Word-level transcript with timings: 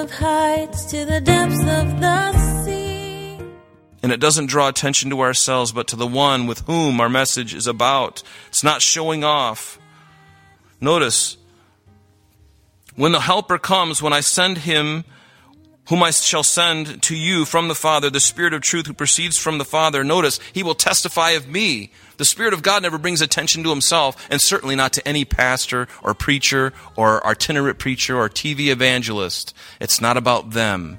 of 0.00 0.10
heights 0.10 0.86
to 0.86 1.04
the 1.04 1.20
depths 1.20 1.60
of 1.60 2.00
the 2.00 2.32
sea. 2.64 3.36
And 4.02 4.10
it 4.10 4.18
doesn't 4.18 4.46
draw 4.46 4.66
attention 4.68 5.10
to 5.10 5.20
ourselves, 5.20 5.72
but 5.72 5.88
to 5.88 5.96
the 5.96 6.06
one 6.06 6.46
with 6.46 6.60
whom 6.60 7.00
our 7.00 7.10
message 7.10 7.54
is 7.54 7.66
about. 7.66 8.22
It's 8.48 8.64
not 8.64 8.80
showing 8.80 9.24
off. 9.24 9.78
Notice, 10.80 11.36
when 12.96 13.12
the 13.12 13.20
Helper 13.20 13.58
comes, 13.58 14.00
when 14.00 14.14
I 14.14 14.20
send 14.20 14.58
him, 14.58 15.04
whom 15.90 16.02
I 16.02 16.12
shall 16.12 16.44
send 16.44 17.02
to 17.02 17.14
you 17.14 17.44
from 17.44 17.68
the 17.68 17.74
Father, 17.74 18.08
the 18.08 18.20
Spirit 18.20 18.54
of 18.54 18.62
truth 18.62 18.86
who 18.86 18.94
proceeds 18.94 19.38
from 19.38 19.58
the 19.58 19.66
Father, 19.66 20.02
notice, 20.02 20.40
he 20.54 20.62
will 20.62 20.74
testify 20.74 21.32
of 21.32 21.46
me. 21.46 21.92
The 22.20 22.26
Spirit 22.26 22.52
of 22.52 22.60
God 22.60 22.82
never 22.82 22.98
brings 22.98 23.22
attention 23.22 23.62
to 23.62 23.70
himself, 23.70 24.14
and 24.28 24.42
certainly 24.42 24.76
not 24.76 24.92
to 24.92 25.08
any 25.08 25.24
pastor 25.24 25.88
or 26.02 26.12
preacher 26.12 26.74
or 26.94 27.26
itinerant 27.26 27.78
preacher 27.78 28.14
or 28.14 28.28
TV 28.28 28.66
evangelist. 28.66 29.54
It's 29.80 30.02
not 30.02 30.18
about 30.18 30.50
them. 30.50 30.98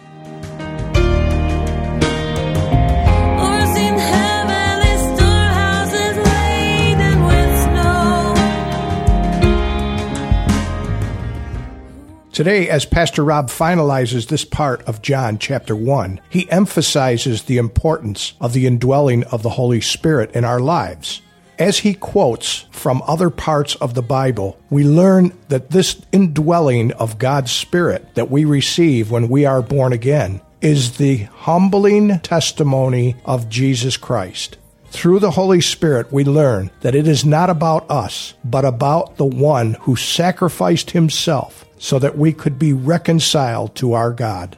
Today, 12.31 12.69
as 12.69 12.85
Pastor 12.85 13.25
Rob 13.25 13.49
finalizes 13.49 14.27
this 14.29 14.45
part 14.45 14.81
of 14.83 15.01
John 15.01 15.37
chapter 15.37 15.75
1, 15.75 16.21
he 16.29 16.49
emphasizes 16.49 17.43
the 17.43 17.57
importance 17.57 18.35
of 18.39 18.53
the 18.53 18.65
indwelling 18.65 19.25
of 19.25 19.43
the 19.43 19.49
Holy 19.49 19.81
Spirit 19.81 20.31
in 20.31 20.45
our 20.45 20.61
lives. 20.61 21.21
As 21.59 21.79
he 21.79 21.93
quotes 21.93 22.67
from 22.71 23.03
other 23.05 23.29
parts 23.29 23.75
of 23.75 23.95
the 23.95 24.01
Bible, 24.01 24.57
we 24.69 24.85
learn 24.85 25.37
that 25.49 25.71
this 25.71 26.01
indwelling 26.13 26.93
of 26.93 27.19
God's 27.19 27.51
Spirit 27.51 28.15
that 28.15 28.31
we 28.31 28.45
receive 28.45 29.11
when 29.11 29.27
we 29.27 29.45
are 29.45 29.61
born 29.61 29.91
again 29.91 30.39
is 30.61 30.95
the 30.95 31.17
humbling 31.17 32.17
testimony 32.19 33.17
of 33.25 33.49
Jesus 33.49 33.97
Christ. 33.97 34.57
Through 34.89 35.19
the 35.19 35.31
Holy 35.31 35.59
Spirit, 35.59 36.13
we 36.13 36.23
learn 36.23 36.71
that 36.79 36.95
it 36.95 37.09
is 37.09 37.25
not 37.25 37.49
about 37.49 37.91
us, 37.91 38.35
but 38.45 38.63
about 38.63 39.17
the 39.17 39.25
one 39.25 39.73
who 39.81 39.97
sacrificed 39.97 40.91
himself 40.91 41.65
so 41.81 41.97
that 41.97 42.15
we 42.15 42.31
could 42.31 42.59
be 42.59 42.71
reconciled 42.71 43.73
to 43.73 43.93
our 43.93 44.13
God. 44.13 44.55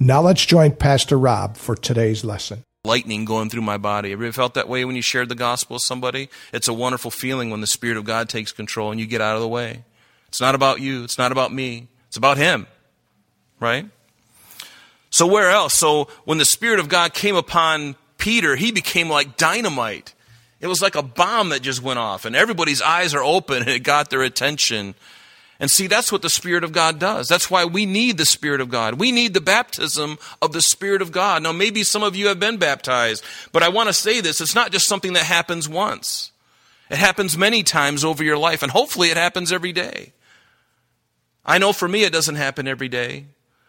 Now 0.00 0.22
let's 0.22 0.46
join 0.46 0.72
Pastor 0.72 1.18
Rob 1.18 1.58
for 1.58 1.76
today's 1.76 2.24
lesson. 2.24 2.64
lightning 2.86 3.26
going 3.26 3.50
through 3.50 3.62
my 3.62 3.76
body. 3.76 4.10
Have 4.10 4.20
you 4.20 4.26
ever 4.26 4.32
felt 4.32 4.54
that 4.54 4.66
way 4.66 4.84
when 4.86 4.96
you 4.96 5.02
shared 5.02 5.28
the 5.28 5.34
gospel 5.34 5.74
with 5.74 5.82
somebody? 5.82 6.30
It's 6.54 6.66
a 6.66 6.72
wonderful 6.72 7.10
feeling 7.10 7.50
when 7.50 7.60
the 7.60 7.66
Spirit 7.66 7.98
of 7.98 8.04
God 8.04 8.30
takes 8.30 8.50
control 8.50 8.90
and 8.90 8.98
you 8.98 9.06
get 9.06 9.20
out 9.20 9.36
of 9.36 9.42
the 9.42 9.48
way. 9.48 9.84
It's 10.28 10.40
not 10.40 10.54
about 10.54 10.80
you. 10.80 11.04
It's 11.04 11.18
not 11.18 11.32
about 11.32 11.52
me. 11.52 11.88
It's 12.08 12.16
about 12.16 12.38
Him. 12.38 12.66
Right? 13.60 13.88
So 15.10 15.26
where 15.26 15.50
else? 15.50 15.74
So 15.74 16.08
when 16.24 16.38
the 16.38 16.44
Spirit 16.46 16.80
of 16.80 16.88
God 16.88 17.12
came 17.12 17.36
upon 17.36 17.94
Peter, 18.16 18.56
he 18.56 18.72
became 18.72 19.10
like 19.10 19.36
dynamite. 19.36 20.14
It 20.60 20.66
was 20.66 20.80
like 20.80 20.96
a 20.96 21.02
bomb 21.02 21.50
that 21.50 21.60
just 21.60 21.82
went 21.82 21.98
off 21.98 22.24
and 22.24 22.34
everybody's 22.34 22.80
eyes 22.80 23.14
are 23.14 23.22
open 23.22 23.58
and 23.58 23.68
it 23.68 23.82
got 23.82 24.08
their 24.08 24.22
attention. 24.22 24.94
And 25.60 25.70
see, 25.70 25.86
that's 25.86 26.10
what 26.10 26.22
the 26.22 26.30
Spirit 26.30 26.64
of 26.64 26.72
God 26.72 26.98
does. 26.98 27.28
That's 27.28 27.50
why 27.50 27.64
we 27.64 27.86
need 27.86 28.18
the 28.18 28.26
Spirit 28.26 28.60
of 28.60 28.70
God. 28.70 28.94
We 28.94 29.12
need 29.12 29.34
the 29.34 29.40
baptism 29.40 30.18
of 30.42 30.52
the 30.52 30.60
Spirit 30.60 31.00
of 31.00 31.12
God. 31.12 31.42
Now, 31.42 31.52
maybe 31.52 31.84
some 31.84 32.02
of 32.02 32.16
you 32.16 32.26
have 32.26 32.40
been 32.40 32.56
baptized, 32.56 33.22
but 33.52 33.62
I 33.62 33.68
want 33.68 33.88
to 33.88 33.92
say 33.92 34.20
this 34.20 34.40
it's 34.40 34.54
not 34.54 34.72
just 34.72 34.86
something 34.86 35.12
that 35.12 35.24
happens 35.24 35.68
once, 35.68 36.32
it 36.90 36.98
happens 36.98 37.38
many 37.38 37.62
times 37.62 38.04
over 38.04 38.24
your 38.24 38.38
life, 38.38 38.62
and 38.62 38.72
hopefully 38.72 39.10
it 39.10 39.16
happens 39.16 39.52
every 39.52 39.72
day. 39.72 40.12
I 41.46 41.58
know 41.58 41.72
for 41.72 41.88
me 41.88 42.04
it 42.04 42.12
doesn't 42.12 42.36
happen 42.36 42.66
every 42.66 42.88
day, 42.88 43.26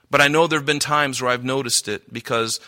but 0.10 0.22
I 0.22 0.28
know 0.28 0.48
there 0.48 0.60
have 0.60 0.66
been 0.66 0.80
times 0.80 1.22
where 1.22 1.32
I've 1.32 1.44
noticed 1.44 1.88
it 1.88 2.12
because 2.12 2.60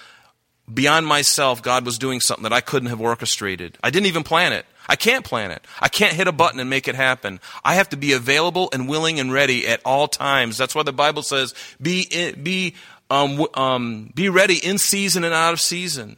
beyond 0.71 1.07
myself, 1.07 1.61
God 1.61 1.85
was 1.85 1.97
doing 1.97 2.19
something 2.19 2.43
that 2.43 2.53
I 2.53 2.61
couldn't 2.61 2.89
have 2.89 3.01
orchestrated. 3.01 3.77
I 3.83 3.89
didn't 3.89 4.07
even 4.07 4.23
plan 4.23 4.53
it. 4.53 4.65
I 4.89 4.95
can't 4.95 5.25
plan 5.25 5.51
it. 5.51 5.65
I 5.81 5.89
can't 5.89 6.13
hit 6.13 6.27
a 6.27 6.31
button 6.31 6.59
and 6.59 6.69
make 6.69 6.87
it 6.87 6.95
happen. 6.95 7.39
I 7.63 7.75
have 7.75 7.89
to 7.89 7.97
be 7.97 8.13
available 8.13 8.69
and 8.71 8.87
willing 8.87 9.19
and 9.19 9.33
ready 9.33 9.67
at 9.67 9.81
all 9.83 10.07
times. 10.07 10.57
That's 10.57 10.73
why 10.73 10.83
the 10.83 10.93
Bible 10.93 11.23
says, 11.23 11.53
be, 11.81 12.33
be, 12.33 12.75
um, 13.09 13.45
um, 13.53 14.11
be 14.15 14.29
ready 14.29 14.57
in 14.57 14.77
season 14.77 15.23
and 15.23 15.33
out 15.33 15.53
of 15.53 15.59
season. 15.59 16.15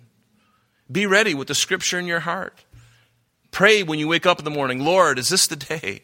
Be 0.91 1.05
ready 1.05 1.33
with 1.33 1.47
the 1.47 1.55
scripture 1.55 1.99
in 1.99 2.05
your 2.05 2.19
heart. 2.19 2.63
Pray 3.51 3.83
when 3.83 3.97
you 3.97 4.07
wake 4.07 4.25
up 4.25 4.39
in 4.39 4.45
the 4.45 4.51
morning, 4.51 4.83
Lord, 4.83 5.17
is 5.17 5.29
this 5.29 5.47
the 5.47 5.55
day? 5.55 6.03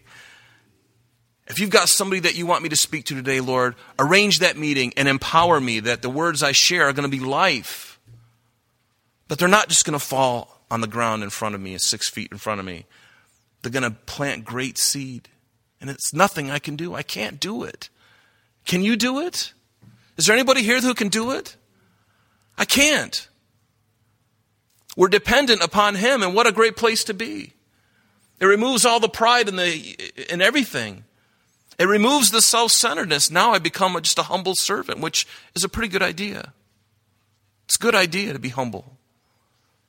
If 1.48 1.60
you've 1.60 1.70
got 1.70 1.90
somebody 1.90 2.22
that 2.22 2.36
you 2.36 2.48
want 2.48 2.64
me 2.64 2.70
to 2.70 2.76
speak 2.76 3.06
to 3.06 3.16
today, 3.16 3.40
Lord, 3.40 3.76
arrange 4.00 4.40
that 4.40 4.58
meeting 4.58 4.94
and 4.98 5.08
empower 5.08 5.60
me 5.60 5.80
that 5.82 6.02
the 6.02 6.10
words 6.10 6.42
I 6.42 6.54
share 6.54 6.88
are 6.88 6.94
going 6.94 7.10
to 7.10 7.18
be 7.18 7.24
life. 7.24 7.95
That 9.28 9.40
they're 9.40 9.48
not 9.48 9.70
just 9.70 9.86
going 9.86 9.98
to 9.98 10.06
fall 10.06 10.62
on 10.70 10.82
the 10.82 10.88
ground 10.88 11.24
in 11.24 11.30
front 11.30 11.56
of 11.56 11.62
me, 11.62 11.78
six 11.78 12.10
feet 12.10 12.32
in 12.32 12.38
front 12.38 12.60
of 12.60 12.66
me. 12.66 12.86
They're 13.62 13.72
going 13.72 13.84
to 13.84 13.92
plant 13.92 14.46
great 14.46 14.78
seed. 14.78 15.30
And 15.82 15.90
it's 15.90 16.14
nothing 16.14 16.50
I 16.52 16.60
can 16.60 16.76
do. 16.76 16.94
I 16.96 17.04
can't 17.04 17.40
do 17.40 17.64
it. 17.64 17.90
Can 18.66 18.82
you 18.82 18.96
do 18.96 19.20
it? 19.20 19.54
Is 20.18 20.26
there 20.26 20.36
anybody 20.36 20.64
here 20.64 20.80
who 20.80 20.94
can 20.94 21.10
do 21.10 21.32
it? 21.32 21.56
I 22.58 22.66
can't. 22.66 23.28
We're 24.96 25.10
dependent 25.10 25.62
upon 25.62 25.96
Him, 25.96 26.24
and 26.24 26.34
what 26.34 26.48
a 26.48 26.52
great 26.52 26.78
place 26.78 27.04
to 27.06 27.14
be. 27.14 27.54
It 28.40 28.46
removes 28.46 28.86
all 28.86 29.00
the 29.00 29.10
pride 29.10 29.50
and 29.50 29.60
the 29.60 30.32
in 30.32 30.42
everything. 30.42 31.04
It 31.78 31.86
removes 31.86 32.32
the 32.32 32.42
self-centeredness. 32.42 33.30
Now 33.30 33.52
I 33.52 33.60
become 33.60 34.00
just 34.02 34.20
a 34.20 34.24
humble 34.24 34.56
servant, 34.56 35.02
which 35.02 35.28
is 35.54 35.64
a 35.64 35.70
pretty 35.70 35.90
good 35.90 36.02
idea. 36.02 36.54
It's 37.66 37.76
a 37.76 37.80
good 37.80 37.96
idea 37.96 38.32
to 38.32 38.40
be 38.40 38.50
humble. 38.50 38.98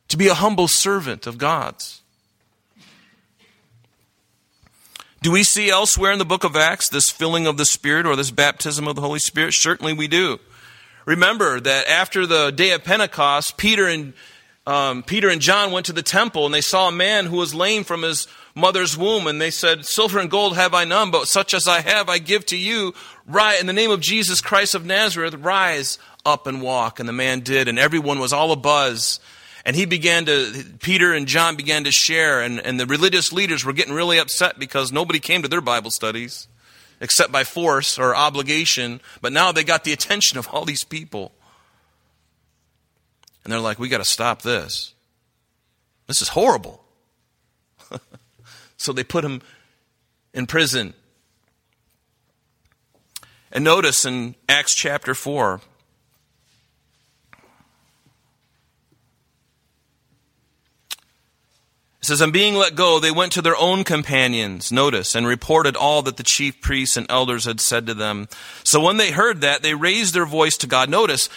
To 0.08 0.16
be 0.16 0.28
a 0.28 0.34
humble 0.34 0.68
servant 0.68 1.26
of 1.26 1.38
God's. 1.38 2.02
Do 5.22 5.32
we 5.32 5.42
see 5.42 5.70
elsewhere 5.70 6.12
in 6.12 6.20
the 6.20 6.24
book 6.24 6.44
of 6.44 6.54
Acts 6.54 6.88
this 6.88 7.10
filling 7.10 7.48
of 7.48 7.56
the 7.56 7.64
Spirit 7.64 8.06
or 8.06 8.14
this 8.14 8.30
baptism 8.30 8.86
of 8.86 8.94
the 8.94 9.02
Holy 9.02 9.18
Spirit? 9.18 9.54
Certainly 9.54 9.94
we 9.94 10.06
do. 10.06 10.38
Remember 11.04 11.58
that 11.58 11.88
after 11.88 12.26
the 12.26 12.50
day 12.50 12.70
of 12.70 12.84
Pentecost, 12.84 13.56
Peter 13.56 13.88
and 13.88 14.12
um, 14.66 15.02
Peter 15.02 15.28
and 15.28 15.40
John 15.40 15.72
went 15.72 15.86
to 15.86 15.92
the 15.92 16.02
temple 16.02 16.44
and 16.44 16.54
they 16.54 16.60
saw 16.60 16.88
a 16.88 16.92
man 16.92 17.26
who 17.26 17.36
was 17.36 17.54
lame 17.54 17.84
from 17.84 18.02
his 18.02 18.26
mother's 18.54 18.96
womb, 18.96 19.26
and 19.26 19.40
they 19.40 19.50
said, 19.50 19.86
"Silver 19.86 20.18
and 20.18 20.30
gold 20.30 20.56
have 20.56 20.74
I 20.74 20.84
none, 20.84 21.10
but 21.10 21.28
such 21.28 21.54
as 21.54 21.68
I 21.68 21.80
have 21.80 22.08
I 22.08 22.18
give 22.18 22.46
to 22.46 22.56
you. 22.56 22.94
Right, 23.26 23.60
in 23.60 23.66
the 23.66 23.72
name 23.72 23.90
of 23.90 24.00
Jesus 24.00 24.40
Christ 24.40 24.74
of 24.74 24.84
Nazareth, 24.84 25.34
rise 25.34 25.98
up 26.24 26.46
and 26.46 26.62
walk." 26.62 26.98
And 26.98 27.08
the 27.08 27.12
man 27.12 27.40
did, 27.40 27.68
and 27.68 27.78
everyone 27.78 28.18
was 28.18 28.32
all 28.32 28.56
abuzz. 28.56 29.20
And 29.66 29.74
he 29.74 29.84
began 29.84 30.26
to, 30.26 30.64
Peter 30.80 31.12
and 31.12 31.26
John 31.26 31.56
began 31.56 31.84
to 31.84 31.90
share, 31.90 32.40
and, 32.40 32.60
and 32.60 32.78
the 32.78 32.86
religious 32.86 33.32
leaders 33.32 33.64
were 33.64 33.72
getting 33.72 33.92
really 33.92 34.16
upset 34.18 34.60
because 34.60 34.92
nobody 34.92 35.18
came 35.18 35.42
to 35.42 35.48
their 35.48 35.60
Bible 35.60 35.90
studies 35.90 36.46
except 37.00 37.32
by 37.32 37.42
force 37.42 37.98
or 37.98 38.14
obligation. 38.14 39.00
But 39.20 39.32
now 39.32 39.50
they 39.50 39.64
got 39.64 39.82
the 39.82 39.92
attention 39.92 40.38
of 40.38 40.46
all 40.52 40.64
these 40.64 40.84
people. 40.84 41.32
And 43.42 43.52
they're 43.52 43.58
like, 43.58 43.80
we 43.80 43.88
got 43.88 43.98
to 43.98 44.04
stop 44.04 44.42
this. 44.42 44.94
This 46.06 46.22
is 46.22 46.28
horrible. 46.28 46.84
so 48.76 48.92
they 48.92 49.02
put 49.02 49.24
him 49.24 49.42
in 50.32 50.46
prison. 50.46 50.94
And 53.50 53.64
notice 53.64 54.04
in 54.04 54.36
Acts 54.48 54.76
chapter 54.76 55.12
4, 55.12 55.60
it 62.06 62.10
says, 62.10 62.20
And 62.20 62.32
being 62.32 62.54
let 62.54 62.76
go, 62.76 63.00
they 63.00 63.10
went 63.10 63.32
to 63.32 63.42
their 63.42 63.56
own 63.56 63.82
companions, 63.82 64.70
notice, 64.70 65.16
and 65.16 65.26
reported 65.26 65.74
all 65.74 66.02
that 66.02 66.16
the 66.16 66.22
chief 66.22 66.60
priests 66.60 66.96
and 66.96 67.04
elders 67.10 67.46
had 67.46 67.58
said 67.60 67.84
to 67.88 67.94
them. 67.94 68.28
So 68.62 68.80
when 68.80 68.96
they 68.96 69.10
heard 69.10 69.40
that, 69.40 69.62
they 69.62 69.74
raised 69.74 70.14
their 70.14 70.24
voice 70.24 70.56
to 70.58 70.68
God. 70.68 70.88
Notice, 70.88 71.28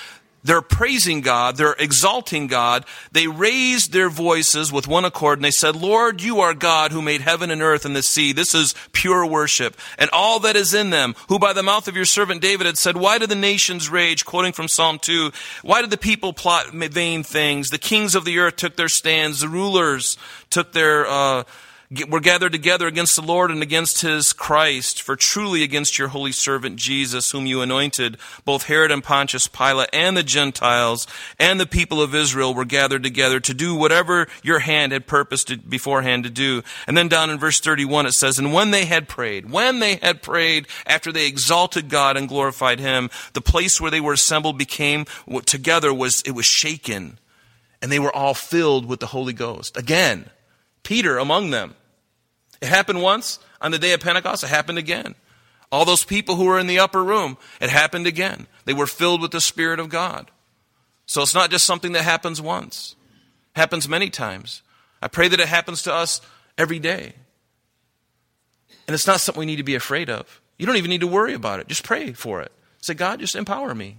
they're 0.43 0.61
praising 0.61 1.21
God, 1.21 1.57
they're 1.57 1.75
exalting 1.77 2.47
God. 2.47 2.85
They 3.11 3.27
raised 3.27 3.91
their 3.91 4.09
voices 4.09 4.71
with 4.71 4.87
one 4.87 5.05
accord 5.05 5.39
and 5.39 5.45
they 5.45 5.51
said, 5.51 5.75
Lord, 5.75 6.21
you 6.21 6.39
are 6.39 6.53
God 6.53 6.91
who 6.91 7.01
made 7.01 7.21
heaven 7.21 7.51
and 7.51 7.61
earth 7.61 7.85
and 7.85 7.95
the 7.95 8.03
sea. 8.03 8.31
This 8.31 8.55
is 8.55 8.73
pure 8.93 9.25
worship 9.25 9.75
and 9.97 10.09
all 10.11 10.39
that 10.39 10.55
is 10.55 10.73
in 10.73 10.91
them, 10.91 11.15
who 11.27 11.39
by 11.39 11.53
the 11.53 11.63
mouth 11.63 11.87
of 11.87 11.95
your 11.95 12.05
servant 12.05 12.41
David 12.41 12.67
had 12.67 12.77
said, 12.77 12.95
Why 12.95 13.17
did 13.17 13.29
the 13.29 13.35
nations 13.35 13.89
rage? 13.89 14.25
Quoting 14.25 14.53
from 14.53 14.67
Psalm 14.67 14.99
2. 14.99 15.31
Why 15.61 15.81
did 15.81 15.89
the 15.89 15.97
people 15.97 16.31
plot 16.31 16.67
vain 16.73 17.23
things? 17.23 17.69
The 17.69 17.77
kings 17.77 18.15
of 18.15 18.25
the 18.25 18.39
earth 18.39 18.55
took 18.55 18.77
their 18.77 18.89
stands. 18.89 19.41
The 19.41 19.49
rulers 19.49 20.17
took 20.49 20.71
their, 20.71 21.05
uh, 21.05 21.43
were 22.07 22.19
gathered 22.19 22.51
together 22.51 22.85
against 22.85 23.15
the 23.15 23.23
Lord 23.23 23.49
and 23.49 23.63
against 23.63 24.01
his 24.01 24.31
Christ, 24.31 25.01
for 25.01 25.15
truly 25.15 25.63
against 25.63 25.97
your 25.97 26.09
holy 26.09 26.31
servant 26.31 26.75
Jesus, 26.75 27.31
whom 27.31 27.47
you 27.47 27.61
anointed, 27.61 28.17
both 28.45 28.67
Herod 28.67 28.91
and 28.91 29.03
Pontius 29.03 29.47
Pilate 29.47 29.89
and 29.91 30.15
the 30.15 30.21
Gentiles 30.21 31.07
and 31.39 31.59
the 31.59 31.65
people 31.65 31.99
of 31.99 32.13
Israel 32.13 32.53
were 32.53 32.63
gathered 32.65 33.01
together 33.01 33.39
to 33.39 33.55
do 33.55 33.73
whatever 33.73 34.27
your 34.43 34.59
hand 34.59 34.91
had 34.91 35.07
purposed 35.07 35.67
beforehand 35.67 36.25
to 36.25 36.29
do. 36.29 36.61
And 36.85 36.95
then 36.95 37.07
down 37.07 37.31
in 37.31 37.39
verse 37.39 37.59
31 37.59 38.05
it 38.05 38.11
says, 38.11 38.37
And 38.37 38.53
when 38.53 38.69
they 38.69 38.85
had 38.85 39.07
prayed, 39.07 39.49
when 39.49 39.79
they 39.79 39.95
had 39.95 40.21
prayed, 40.21 40.67
after 40.85 41.11
they 41.11 41.25
exalted 41.25 41.89
God 41.89 42.17
and 42.17 42.29
glorified 42.29 42.79
him, 42.79 43.09
the 43.33 43.41
place 43.41 43.81
where 43.81 43.91
they 43.91 44.01
were 44.01 44.13
assembled 44.13 44.59
became 44.59 45.05
together 45.45 45.91
was, 45.91 46.21
it 46.21 46.31
was 46.31 46.45
shaken. 46.45 47.17
And 47.81 47.91
they 47.91 47.99
were 47.99 48.15
all 48.15 48.35
filled 48.35 48.85
with 48.85 48.99
the 48.99 49.07
Holy 49.07 49.33
Ghost. 49.33 49.75
Again, 49.75 50.29
Peter 50.83 51.17
among 51.17 51.49
them. 51.49 51.73
It 52.61 52.67
happened 52.67 53.01
once 53.01 53.39
on 53.61 53.71
the 53.71 53.79
day 53.79 53.93
of 53.93 54.01
Pentecost, 54.01 54.43
it 54.43 54.47
happened 54.47 54.77
again. 54.77 55.15
All 55.71 55.85
those 55.85 56.03
people 56.03 56.35
who 56.35 56.45
were 56.45 56.59
in 56.59 56.67
the 56.67 56.79
upper 56.79 57.03
room, 57.03 57.37
it 57.61 57.69
happened 57.69 58.07
again. 58.07 58.47
They 58.65 58.73
were 58.73 58.87
filled 58.87 59.21
with 59.21 59.31
the 59.31 59.41
Spirit 59.41 59.79
of 59.79 59.89
God. 59.89 60.31
So 61.05 61.21
it's 61.21 61.35
not 61.35 61.51
just 61.51 61.65
something 61.65 61.91
that 61.93 62.03
happens 62.03 62.41
once. 62.41 62.95
It 63.55 63.59
happens 63.59 63.87
many 63.87 64.09
times. 64.09 64.61
I 65.01 65.07
pray 65.07 65.27
that 65.27 65.39
it 65.39 65.47
happens 65.47 65.83
to 65.83 65.93
us 65.93 66.21
every 66.57 66.79
day. 66.79 67.13
And 68.87 68.93
it's 68.95 69.07
not 69.07 69.19
something 69.19 69.39
we 69.39 69.45
need 69.45 69.57
to 69.57 69.63
be 69.63 69.75
afraid 69.75 70.09
of. 70.09 70.41
You 70.57 70.65
don't 70.65 70.77
even 70.77 70.89
need 70.89 71.01
to 71.01 71.07
worry 71.07 71.33
about 71.33 71.59
it. 71.59 71.67
Just 71.67 71.83
pray 71.83 72.13
for 72.13 72.41
it. 72.41 72.51
Say, 72.81 72.95
God, 72.95 73.19
just 73.19 73.35
empower 73.35 73.75
me. 73.75 73.97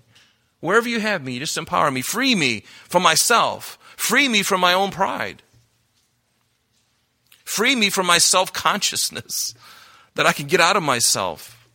Wherever 0.61 0.89
you 0.89 1.01
have 1.01 1.25
me, 1.25 1.39
just 1.39 1.57
empower 1.57 1.91
me. 1.91 2.03
Free 2.03 2.35
me 2.35 2.65
from 2.89 3.03
myself. 3.03 3.79
Free 3.97 4.29
me 4.29 4.43
from 4.43 4.61
my 4.61 4.73
own 4.73 4.91
pride. 4.91 5.43
Free 7.51 7.75
me 7.75 7.91
from 7.91 8.07
my 8.07 8.19
self 8.19 8.53
consciousness, 8.53 9.55
that 10.15 10.25
I 10.25 10.33
can 10.33 10.47
get 10.47 10.61
out 10.61 10.77
of 10.77 10.85
myself 10.85 11.67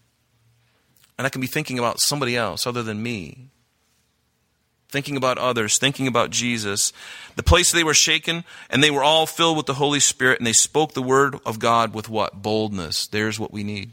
and 1.17 1.27
I 1.27 1.29
can 1.29 1.41
be 1.41 1.47
thinking 1.47 1.77
about 1.77 1.99
somebody 1.99 2.37
else 2.37 2.65
other 2.65 2.81
than 2.81 3.03
me. 3.03 3.49
Thinking 4.87 5.17
about 5.17 5.37
others, 5.37 5.77
thinking 5.77 6.07
about 6.07 6.29
Jesus. 6.29 6.93
The 7.35 7.43
place 7.43 7.73
they 7.73 7.83
were 7.83 7.93
shaken, 7.93 8.45
and 8.69 8.81
they 8.81 8.89
were 8.89 9.03
all 9.03 9.25
filled 9.25 9.57
with 9.57 9.65
the 9.65 9.73
Holy 9.73 9.99
Spirit, 9.99 10.39
and 10.39 10.47
they 10.47 10.53
spoke 10.53 10.93
the 10.93 11.01
word 11.01 11.37
of 11.45 11.59
God 11.59 11.93
with 11.93 12.07
what? 12.07 12.41
Boldness. 12.41 13.07
There's 13.07 13.37
what 13.37 13.51
we 13.51 13.61
need. 13.61 13.91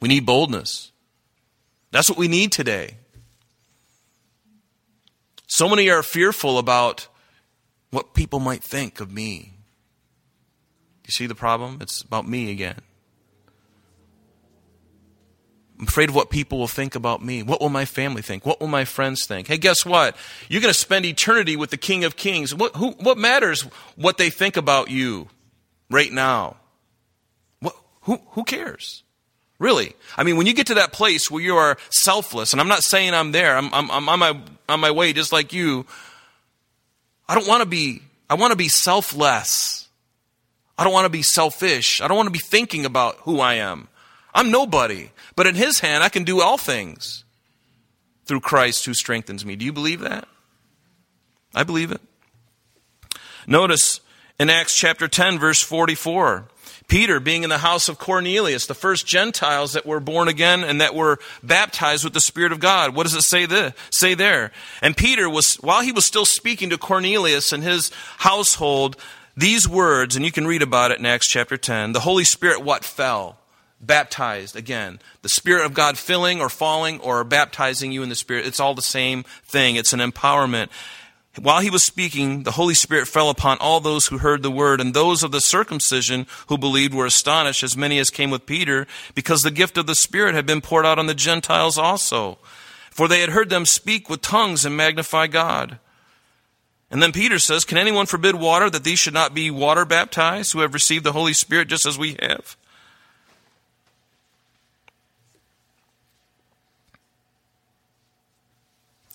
We 0.00 0.08
need 0.08 0.24
boldness. 0.24 0.92
That's 1.90 2.08
what 2.08 2.18
we 2.18 2.28
need 2.28 2.52
today. 2.52 2.96
So 5.46 5.68
many 5.68 5.90
are 5.90 6.02
fearful 6.02 6.58
about 6.58 7.06
what 7.90 8.14
people 8.14 8.40
might 8.40 8.62
think 8.62 8.98
of 8.98 9.12
me. 9.12 9.55
You 11.06 11.12
see 11.12 11.26
the 11.26 11.36
problem? 11.36 11.78
It's 11.80 12.02
about 12.02 12.28
me 12.28 12.50
again. 12.50 12.80
I'm 15.78 15.86
afraid 15.86 16.08
of 16.08 16.14
what 16.14 16.30
people 16.30 16.58
will 16.58 16.66
think 16.66 16.94
about 16.94 17.22
me. 17.22 17.42
What 17.42 17.60
will 17.60 17.68
my 17.68 17.84
family 17.84 18.22
think? 18.22 18.44
What 18.44 18.60
will 18.60 18.66
my 18.66 18.84
friends 18.84 19.24
think? 19.26 19.46
Hey, 19.46 19.58
guess 19.58 19.86
what? 19.86 20.16
You're 20.48 20.62
going 20.62 20.72
to 20.72 20.78
spend 20.78 21.04
eternity 21.04 21.54
with 21.54 21.70
the 21.70 21.76
King 21.76 22.04
of 22.04 22.16
Kings. 22.16 22.54
What, 22.54 22.74
who, 22.76 22.90
what 22.92 23.18
matters 23.18 23.62
what 23.94 24.18
they 24.18 24.30
think 24.30 24.56
about 24.56 24.90
you 24.90 25.28
right 25.90 26.10
now? 26.10 26.56
What, 27.60 27.76
who, 28.02 28.20
who 28.30 28.44
cares? 28.44 29.04
Really? 29.58 29.94
I 30.16 30.24
mean, 30.24 30.36
when 30.36 30.46
you 30.46 30.54
get 30.54 30.66
to 30.68 30.74
that 30.74 30.92
place 30.92 31.30
where 31.30 31.42
you 31.42 31.56
are 31.56 31.76
selfless, 31.90 32.52
and 32.52 32.60
I'm 32.60 32.68
not 32.68 32.82
saying 32.82 33.14
I'm 33.14 33.32
there, 33.32 33.56
I'm, 33.56 33.72
I'm, 33.72 33.90
I'm 33.90 34.08
on, 34.08 34.18
my, 34.18 34.40
on 34.68 34.80
my 34.80 34.90
way 34.90 35.12
just 35.12 35.32
like 35.32 35.52
you. 35.52 35.86
I 37.28 37.34
don't 37.34 37.46
want 37.46 37.62
to 37.62 37.68
be, 37.68 38.00
I 38.28 38.34
want 38.34 38.52
to 38.52 38.56
be 38.56 38.68
selfless. 38.68 39.85
I 40.78 40.84
don't 40.84 40.92
want 40.92 41.06
to 41.06 41.10
be 41.10 41.22
selfish. 41.22 42.00
I 42.00 42.08
don't 42.08 42.16
want 42.16 42.26
to 42.26 42.32
be 42.32 42.38
thinking 42.38 42.84
about 42.84 43.16
who 43.20 43.40
I 43.40 43.54
am. 43.54 43.88
I'm 44.34 44.50
nobody. 44.50 45.10
But 45.34 45.46
in 45.46 45.54
His 45.54 45.80
hand, 45.80 46.04
I 46.04 46.08
can 46.08 46.24
do 46.24 46.40
all 46.40 46.58
things 46.58 47.24
through 48.26 48.40
Christ 48.40 48.84
who 48.84 48.94
strengthens 48.94 49.44
me. 49.44 49.56
Do 49.56 49.64
you 49.64 49.72
believe 49.72 50.00
that? 50.00 50.28
I 51.54 51.64
believe 51.64 51.90
it. 51.90 52.00
Notice 53.46 54.00
in 54.38 54.50
Acts 54.50 54.76
chapter 54.76 55.08
10, 55.08 55.38
verse 55.38 55.62
44. 55.62 56.48
Peter 56.88 57.18
being 57.18 57.42
in 57.42 57.50
the 57.50 57.58
house 57.58 57.88
of 57.88 57.98
Cornelius, 57.98 58.66
the 58.66 58.74
first 58.74 59.06
Gentiles 59.06 59.72
that 59.72 59.86
were 59.86 59.98
born 59.98 60.28
again 60.28 60.62
and 60.62 60.80
that 60.80 60.94
were 60.94 61.18
baptized 61.42 62.04
with 62.04 62.12
the 62.12 62.20
Spirit 62.20 62.52
of 62.52 62.60
God. 62.60 62.94
What 62.94 63.04
does 63.04 63.14
it 63.14 63.22
say 63.22 63.44
there? 63.44 63.74
Say 63.90 64.14
there? 64.14 64.52
And 64.82 64.96
Peter 64.96 65.28
was, 65.28 65.54
while 65.56 65.82
he 65.82 65.90
was 65.90 66.04
still 66.04 66.26
speaking 66.26 66.70
to 66.70 66.78
Cornelius 66.78 67.52
and 67.52 67.62
his 67.62 67.90
household, 68.18 68.96
these 69.36 69.68
words, 69.68 70.16
and 70.16 70.24
you 70.24 70.32
can 70.32 70.46
read 70.46 70.62
about 70.62 70.90
it 70.90 70.98
in 70.98 71.06
Acts 71.06 71.28
chapter 71.28 71.56
10, 71.56 71.92
the 71.92 72.00
Holy 72.00 72.24
Spirit 72.24 72.62
what 72.62 72.84
fell? 72.84 73.38
Baptized 73.80 74.56
again. 74.56 74.98
The 75.20 75.28
Spirit 75.28 75.66
of 75.66 75.74
God 75.74 75.98
filling 75.98 76.40
or 76.40 76.48
falling 76.48 76.98
or 77.00 77.22
baptizing 77.24 77.92
you 77.92 78.02
in 78.02 78.08
the 78.08 78.14
Spirit. 78.14 78.46
It's 78.46 78.60
all 78.60 78.74
the 78.74 78.80
same 78.80 79.24
thing. 79.44 79.76
It's 79.76 79.92
an 79.92 80.00
empowerment. 80.00 80.68
While 81.38 81.60
he 81.60 81.68
was 81.68 81.84
speaking, 81.84 82.44
the 82.44 82.52
Holy 82.52 82.72
Spirit 82.72 83.08
fell 83.08 83.28
upon 83.28 83.58
all 83.58 83.80
those 83.80 84.06
who 84.06 84.16
heard 84.18 84.42
the 84.42 84.50
word, 84.50 84.80
and 84.80 84.94
those 84.94 85.22
of 85.22 85.32
the 85.32 85.42
circumcision 85.42 86.26
who 86.46 86.56
believed 86.56 86.94
were 86.94 87.04
astonished, 87.04 87.62
as 87.62 87.76
many 87.76 87.98
as 87.98 88.08
came 88.08 88.30
with 88.30 88.46
Peter, 88.46 88.86
because 89.14 89.42
the 89.42 89.50
gift 89.50 89.76
of 89.76 89.86
the 89.86 89.94
Spirit 89.94 90.34
had 90.34 90.46
been 90.46 90.62
poured 90.62 90.86
out 90.86 90.98
on 90.98 91.06
the 91.06 91.14
Gentiles 91.14 91.76
also. 91.76 92.38
For 92.90 93.06
they 93.06 93.20
had 93.20 93.28
heard 93.28 93.50
them 93.50 93.66
speak 93.66 94.08
with 94.08 94.22
tongues 94.22 94.64
and 94.64 94.74
magnify 94.74 95.26
God. 95.26 95.78
And 96.90 97.02
then 97.02 97.12
Peter 97.12 97.38
says, 97.38 97.64
Can 97.64 97.78
anyone 97.78 98.06
forbid 98.06 98.36
water 98.36 98.70
that 98.70 98.84
these 98.84 98.98
should 98.98 99.14
not 99.14 99.34
be 99.34 99.50
water 99.50 99.84
baptized 99.84 100.52
who 100.52 100.60
have 100.60 100.74
received 100.74 101.04
the 101.04 101.12
Holy 101.12 101.32
Spirit 101.32 101.68
just 101.68 101.86
as 101.86 101.98
we 101.98 102.16
have? 102.20 102.56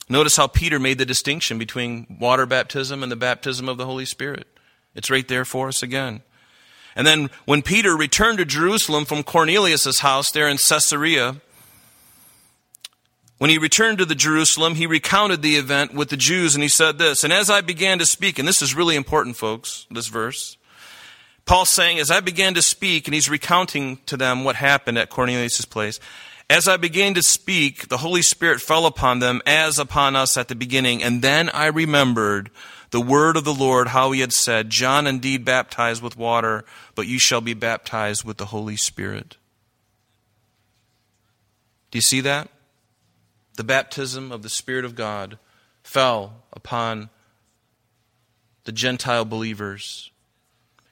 Notice 0.10 0.36
how 0.36 0.48
Peter 0.48 0.77
made 0.77 0.98
the 0.98 1.05
distinction 1.05 1.57
between 1.57 2.17
water 2.19 2.46
baptism 2.46 3.01
and 3.01 3.10
the 3.10 3.15
baptism 3.15 3.69
of 3.69 3.77
the 3.77 3.86
Holy 3.86 4.05
Spirit. 4.05 4.46
It's 4.93 5.10
right 5.10 5.25
there 5.25 5.46
for 5.46 5.69
us 5.69 5.81
again. 5.81 6.22
And 6.98 7.07
then 7.07 7.29
when 7.46 7.62
Peter 7.62 7.96
returned 7.96 8.39
to 8.39 8.46
Jerusalem 8.46 9.05
from 9.05 9.24
Cornelius' 9.24 10.00
house 10.00 10.29
there 10.29 10.50
in 10.50 10.57
Caesarea, 10.57 11.38
when 13.41 13.50
he 13.50 13.57
returned 13.57 13.98
to 13.98 14.05
the 14.05 14.13
Jerusalem, 14.13 14.75
he 14.75 14.86
recounted 14.86 15.41
the 15.41 15.55
event 15.55 15.95
with 15.95 16.10
the 16.10 16.15
Jews 16.15 16.53
and 16.53 16.62
he 16.62 16.69
said 16.69 17.00
this, 17.00 17.24
and 17.24 17.33
as 17.33 17.50
I 17.50 17.62
began 17.62 17.98
to 17.98 18.05
speak, 18.05 18.38
and 18.38 18.48
this 18.48 18.62
is 18.62 18.75
really 18.75 18.95
important, 18.95 19.36
folks, 19.36 19.88
this 19.89 20.10
verse, 20.10 20.57
Paul's 21.45 21.71
saying, 21.71 21.98
as 21.98 22.12
I 22.12 22.19
began 22.19 22.53
to 22.53 22.62
speak, 22.62 23.07
and 23.07 23.15
he's 23.15 23.31
recounting 23.31 23.98
to 24.05 24.15
them 24.15 24.43
what 24.43 24.57
happened 24.57 25.00
at 25.00 25.10
Cornelius' 25.10 25.65
place, 25.65 26.00
as 26.51 26.67
I 26.67 26.77
began 26.77 27.15
to 27.15 27.24
speak, 27.24 27.88
the 27.88 27.98
Holy 27.98 28.21
Spirit 28.21 28.62
fell 28.62 28.86
upon 28.86 29.17
them 29.17 29.41
as 29.48 29.79
upon 29.79 30.15
us 30.15 30.38
at 30.38 30.48
the 30.48 30.53
beginning, 30.53 31.01
and 31.01 31.24
then 31.24 31.50
I 31.50 31.65
remembered 31.65 32.51
the 32.91 33.01
word 33.01 33.38
of 33.38 33.43
the 33.43 33.55
Lord, 33.55 33.88
how 33.88 34.12
he 34.12 34.19
had 34.19 34.33
said, 34.33 34.69
John 34.69 35.07
indeed 35.07 35.43
baptized 35.43 36.03
with 36.03 36.15
water, 36.15 36.63
but 36.93 37.07
you 37.07 37.17
shall 37.17 37.41
be 37.41 37.55
baptized 37.55 38.24
with 38.24 38.38
the 38.38 38.45
Holy 38.45 38.77
Spirit. 38.77 39.38
Do 41.89 41.98
you 41.98 42.03
see 42.03 42.21
that? 42.21 42.48
The 43.62 43.65
baptism 43.65 44.32
of 44.32 44.41
the 44.41 44.50
Spirit 44.50 44.86
of 44.86 44.96
God 44.96 45.38
fell 45.84 46.41
upon 46.51 47.12
the 48.63 48.72
Gentile 48.72 49.24
believers. 49.24 50.10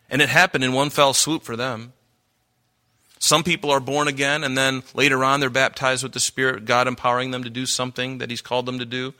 And 0.07 0.21
it 0.21 0.29
happened 0.29 0.63
in 0.63 0.71
one 0.71 0.91
fell 0.91 1.15
swoop 1.15 1.41
for 1.41 1.55
them. 1.55 1.93
Some 3.17 3.43
people 3.43 3.71
are 3.71 3.79
born 3.79 4.07
again, 4.07 4.43
and 4.43 4.55
then 4.55 4.83
later 4.93 5.23
on 5.23 5.39
they're 5.39 5.49
baptized 5.49 6.03
with 6.03 6.11
the 6.11 6.19
Spirit, 6.19 6.65
God 6.65 6.87
empowering 6.87 7.31
them 7.31 7.43
to 7.43 7.49
do 7.49 7.65
something 7.65 8.19
that 8.19 8.29
He's 8.29 8.39
called 8.39 8.67
them 8.67 8.77
to 8.77 8.85
do. 8.85 9.15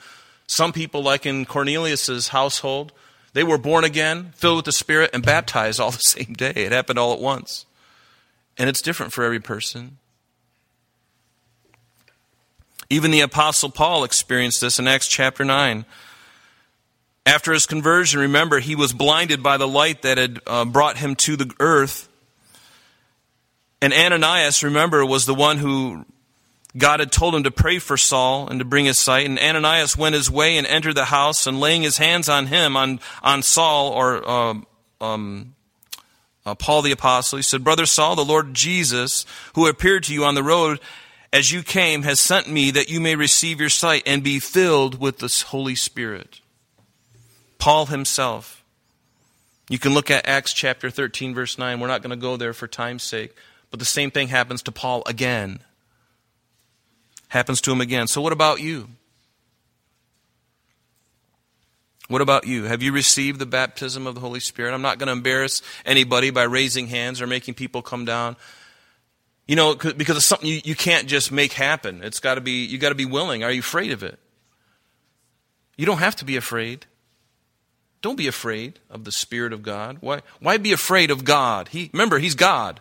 Some 0.46 0.72
people, 0.72 1.02
like 1.02 1.26
in 1.26 1.46
Cornelius' 1.46 2.28
household, 2.28 2.92
they 3.34 3.44
were 3.44 3.58
born 3.58 3.84
again, 3.84 4.32
filled 4.36 4.58
with 4.58 4.66
the 4.66 4.72
Spirit, 4.72 5.10
and 5.12 5.26
baptized 5.26 5.80
all 5.80 5.90
the 5.90 5.98
same 6.02 6.34
day. 6.34 6.54
It 6.54 6.72
happened 6.72 7.00
all 7.00 7.14
at 7.14 7.20
once. 7.20 7.66
And 8.60 8.70
it's 8.70 8.84
different 8.84 9.12
for 9.12 9.24
every 9.24 9.40
person. 9.40 9.98
Even 12.90 13.12
the 13.12 13.22
Apostle 13.22 13.70
Paul 13.70 14.04
experienced 14.04 14.62
this 14.62 14.80
in 14.80 14.88
Acts 14.88 15.08
chapter 15.08 15.46
9. 15.46 15.86
After 17.26 17.54
his 17.54 17.68
conversion, 17.68 18.20
remember, 18.20 18.60
he 18.60 18.76
was 18.76 18.94
blinded 18.94 19.44
by 19.44 19.58
the 19.58 19.68
light 19.68 20.02
that 20.02 20.18
had 20.18 20.40
uh, 20.48 20.66
brought 20.66 20.98
him 20.98 21.16
to 21.18 21.36
the 21.36 21.54
earth. 21.60 22.10
And 23.80 23.94
Ananias, 23.94 24.64
remember, 24.64 25.06
was 25.06 25.28
the 25.28 25.36
one 25.36 25.60
who 25.60 26.06
God 26.76 27.00
had 27.00 27.12
told 27.12 27.36
him 27.36 27.44
to 27.44 27.52
pray 27.52 27.78
for 27.78 27.96
Saul 27.96 28.48
and 28.48 28.58
to 28.60 28.66
bring 28.66 28.86
his 28.86 29.00
sight. 29.00 29.28
And 29.28 29.38
Ananias 29.38 29.96
went 29.96 30.16
his 30.16 30.32
way 30.32 30.58
and 30.58 30.66
entered 30.66 30.96
the 30.96 31.06
house, 31.06 31.46
and 31.46 31.60
laying 31.60 31.84
his 31.84 31.98
hands 31.98 32.28
on 32.28 32.48
him, 32.48 32.76
on, 32.76 33.00
on 33.22 33.44
Saul, 33.44 33.92
or 33.92 34.28
uh, 34.28 34.54
um, 35.00 35.54
uh, 36.44 36.56
Paul 36.56 36.82
the 36.82 36.92
apostle, 36.92 37.38
he 37.38 37.44
said, 37.44 37.64
Brother 37.64 37.86
Saul, 37.86 38.16
the 38.16 38.26
Lord 38.26 38.56
Jesus, 38.56 39.28
who 39.54 39.68
appeared 39.68 40.04
to 40.06 40.14
you 40.14 40.26
on 40.26 40.34
the 40.34 40.44
road 40.44 40.80
as 41.32 41.52
you 41.52 41.62
came, 41.62 42.04
has 42.04 42.20
sent 42.20 42.50
me 42.50 42.72
that 42.72 42.90
you 42.90 43.00
may 43.00 43.16
receive 43.16 43.60
your 43.60 43.70
sight 43.70 44.04
and 44.06 44.24
be 44.24 44.40
filled 44.40 45.00
with 45.00 45.20
the 45.20 45.46
Holy 45.48 45.76
Spirit. 45.76 46.42
Paul 47.60 47.88
himself. 47.88 48.64
You 49.70 49.78
can 49.78 49.94
look 49.94 50.10
at 50.10 50.28
Acts 50.28 50.54
chapter 50.54 50.90
13, 50.90 51.36
verse 51.36 51.58
9. 51.58 51.80
We're 51.80 51.88
not 51.88 52.02
going 52.02 52.10
to 52.10 52.16
go 52.16 52.38
there 52.38 52.54
for 52.54 52.68
time's 52.68 53.04
sake. 53.04 53.36
But 53.70 53.80
the 53.80 53.86
same 53.86 54.10
thing 54.10 54.30
happens 54.30 54.64
to 54.64 54.72
Paul 54.72 55.04
again. 55.06 55.60
Happens 57.28 57.62
to 57.62 57.72
him 57.72 57.82
again. 57.82 58.08
So, 58.08 58.22
what 58.22 58.34
about 58.34 58.62
you? 58.62 58.90
What 62.08 62.22
about 62.22 62.48
you? 62.48 62.64
Have 62.64 62.82
you 62.82 62.92
received 62.92 63.38
the 63.38 63.46
baptism 63.46 64.08
of 64.08 64.16
the 64.16 64.22
Holy 64.22 64.40
Spirit? 64.40 64.74
I'm 64.74 64.82
not 64.82 64.98
going 64.98 65.08
to 65.08 65.14
embarrass 65.14 65.62
anybody 65.86 66.32
by 66.32 66.42
raising 66.44 66.88
hands 66.88 67.22
or 67.22 67.28
making 67.28 67.54
people 67.54 67.84
come 67.84 68.04
down. 68.04 68.36
You 69.50 69.56
know, 69.56 69.74
because 69.74 70.16
it's 70.16 70.28
something 70.28 70.48
you, 70.48 70.62
you 70.64 70.76
can't 70.76 71.08
just 71.08 71.32
make 71.32 71.54
happen. 71.54 72.04
It's 72.04 72.20
got 72.20 72.36
to 72.36 72.42
be, 72.42 72.66
you 72.66 72.78
got 72.78 72.90
to 72.90 72.96
be 72.96 73.08
willing. 73.08 73.44
Are 73.44 73.52
you 73.52 73.62
afraid 73.62 73.92
of 73.92 74.04
it? 74.04 74.20
You 75.76 75.88
don't 75.88 75.98
have 75.98 76.16
to 76.18 76.26
be 76.26 76.36
afraid. 76.36 76.86
Don't 78.04 78.16
be 78.16 78.28
afraid 78.28 78.80
of 78.92 79.06
the 79.06 79.12
Spirit 79.12 79.52
of 79.52 79.64
God. 79.64 79.98
Why, 80.02 80.22
why 80.40 80.58
be 80.58 80.72
afraid 80.72 81.10
of 81.10 81.24
God? 81.26 81.70
He, 81.70 81.90
remember, 81.92 82.20
He's 82.20 82.36
God. 82.36 82.80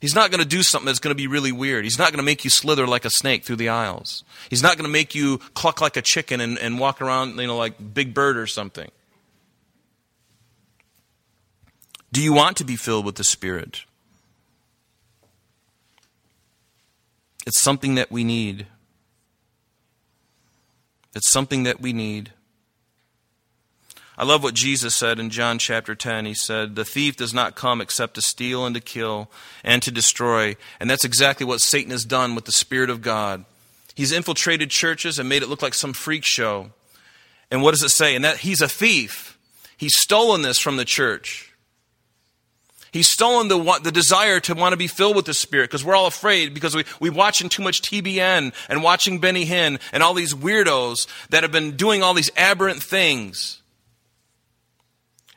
He's 0.00 0.14
not 0.14 0.30
going 0.30 0.40
to 0.40 0.48
do 0.48 0.62
something 0.62 0.86
that's 0.86 1.00
going 1.00 1.10
to 1.10 1.20
be 1.20 1.26
really 1.26 1.50
weird. 1.50 1.82
He's 1.82 1.98
not 1.98 2.12
going 2.12 2.18
to 2.18 2.24
make 2.24 2.44
you 2.44 2.50
slither 2.50 2.86
like 2.86 3.04
a 3.04 3.10
snake 3.10 3.42
through 3.42 3.56
the 3.56 3.68
aisles. 3.68 4.22
He's 4.48 4.62
not 4.62 4.76
going 4.76 4.86
to 4.86 4.92
make 4.92 5.12
you 5.12 5.38
cluck 5.54 5.80
like 5.80 5.96
a 5.96 6.02
chicken 6.02 6.40
and, 6.40 6.56
and 6.56 6.78
walk 6.78 7.02
around, 7.02 7.36
you 7.36 7.48
know, 7.48 7.56
like 7.56 7.92
Big 7.92 8.14
Bird 8.14 8.36
or 8.36 8.46
something. 8.46 8.92
Do 12.12 12.22
you 12.22 12.32
want 12.32 12.58
to 12.58 12.64
be 12.64 12.76
filled 12.76 13.04
with 13.04 13.16
the 13.16 13.24
Spirit? 13.24 13.86
It's 17.46 17.60
something 17.60 17.94
that 17.96 18.10
we 18.10 18.24
need. 18.24 18.66
It's 21.14 21.30
something 21.30 21.64
that 21.64 21.80
we 21.80 21.92
need. 21.92 22.32
I 24.16 24.24
love 24.24 24.42
what 24.42 24.54
Jesus 24.54 24.94
said 24.94 25.18
in 25.18 25.30
John 25.30 25.58
chapter 25.58 25.94
10. 25.94 26.26
He 26.26 26.34
said, 26.34 26.76
The 26.76 26.84
thief 26.84 27.16
does 27.16 27.32
not 27.32 27.54
come 27.54 27.80
except 27.80 28.14
to 28.14 28.22
steal 28.22 28.64
and 28.66 28.74
to 28.74 28.80
kill 28.80 29.30
and 29.64 29.82
to 29.82 29.90
destroy. 29.90 30.56
And 30.78 30.88
that's 30.88 31.04
exactly 31.04 31.46
what 31.46 31.60
Satan 31.60 31.90
has 31.90 32.04
done 32.04 32.34
with 32.34 32.44
the 32.44 32.52
Spirit 32.52 32.90
of 32.90 33.02
God. 33.02 33.44
He's 33.94 34.12
infiltrated 34.12 34.70
churches 34.70 35.18
and 35.18 35.28
made 35.28 35.42
it 35.42 35.48
look 35.48 35.62
like 35.62 35.74
some 35.74 35.92
freak 35.92 36.24
show. 36.24 36.70
And 37.50 37.62
what 37.62 37.72
does 37.72 37.82
it 37.82 37.90
say? 37.90 38.14
And 38.14 38.24
that 38.24 38.38
he's 38.38 38.60
a 38.60 38.68
thief. 38.68 39.38
He's 39.76 39.98
stolen 39.98 40.42
this 40.42 40.58
from 40.58 40.76
the 40.76 40.84
church. 40.84 41.51
He's 42.92 43.08
stolen 43.08 43.48
the, 43.48 43.80
the 43.82 43.90
desire 43.90 44.38
to 44.40 44.54
want 44.54 44.74
to 44.74 44.76
be 44.76 44.86
filled 44.86 45.16
with 45.16 45.24
the 45.24 45.32
Spirit 45.32 45.70
because 45.70 45.82
we're 45.82 45.96
all 45.96 46.06
afraid 46.06 46.52
because 46.52 46.76
we, 46.76 46.84
we're 47.00 47.10
watching 47.10 47.48
too 47.48 47.62
much 47.62 47.80
TBN 47.80 48.52
and 48.68 48.82
watching 48.82 49.18
Benny 49.18 49.46
Hinn 49.46 49.80
and 49.92 50.02
all 50.02 50.12
these 50.12 50.34
weirdos 50.34 51.06
that 51.30 51.42
have 51.42 51.50
been 51.50 51.74
doing 51.76 52.02
all 52.02 52.12
these 52.12 52.30
aberrant 52.36 52.82
things. 52.82 53.62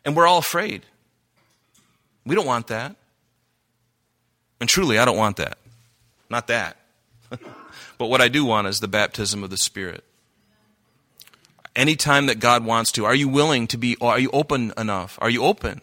And 0.03 0.17
we're 0.17 0.27
all 0.27 0.37
afraid. 0.37 0.85
We 2.25 2.35
don't 2.35 2.45
want 2.45 2.67
that. 2.67 2.97
And 4.59 4.69
truly, 4.69 4.99
I 4.99 5.05
don't 5.05 5.17
want 5.17 5.37
that. 5.37 5.57
Not 6.29 6.47
that. 6.47 6.75
but 7.29 8.07
what 8.07 8.19
I 8.19 8.27
do 8.27 8.43
want 8.43 8.67
is 8.67 8.79
the 8.79 8.89
baptism 8.89 9.45
of 9.45 9.49
the 9.49 9.57
Spirit. 9.57 10.03
Anytime 11.73 12.25
that 12.25 12.39
God 12.39 12.65
wants 12.65 12.91
to, 12.93 13.05
are 13.05 13.15
you 13.15 13.29
willing 13.29 13.67
to 13.67 13.77
be, 13.77 13.95
are 14.01 14.19
you 14.19 14.29
open 14.33 14.73
enough? 14.77 15.17
Are 15.21 15.29
you 15.29 15.43
open? 15.43 15.81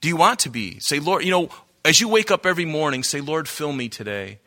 Do 0.00 0.08
you 0.08 0.16
want 0.16 0.40
to 0.40 0.50
be? 0.50 0.78
Say, 0.78 0.98
Lord, 0.98 1.24
you 1.24 1.30
know, 1.30 1.50
as 1.84 2.00
you 2.00 2.08
wake 2.08 2.30
up 2.30 2.46
every 2.46 2.64
morning, 2.64 3.02
say, 3.02 3.20
Lord, 3.20 3.48
fill 3.48 3.72
me 3.72 3.88
today. 3.88 4.38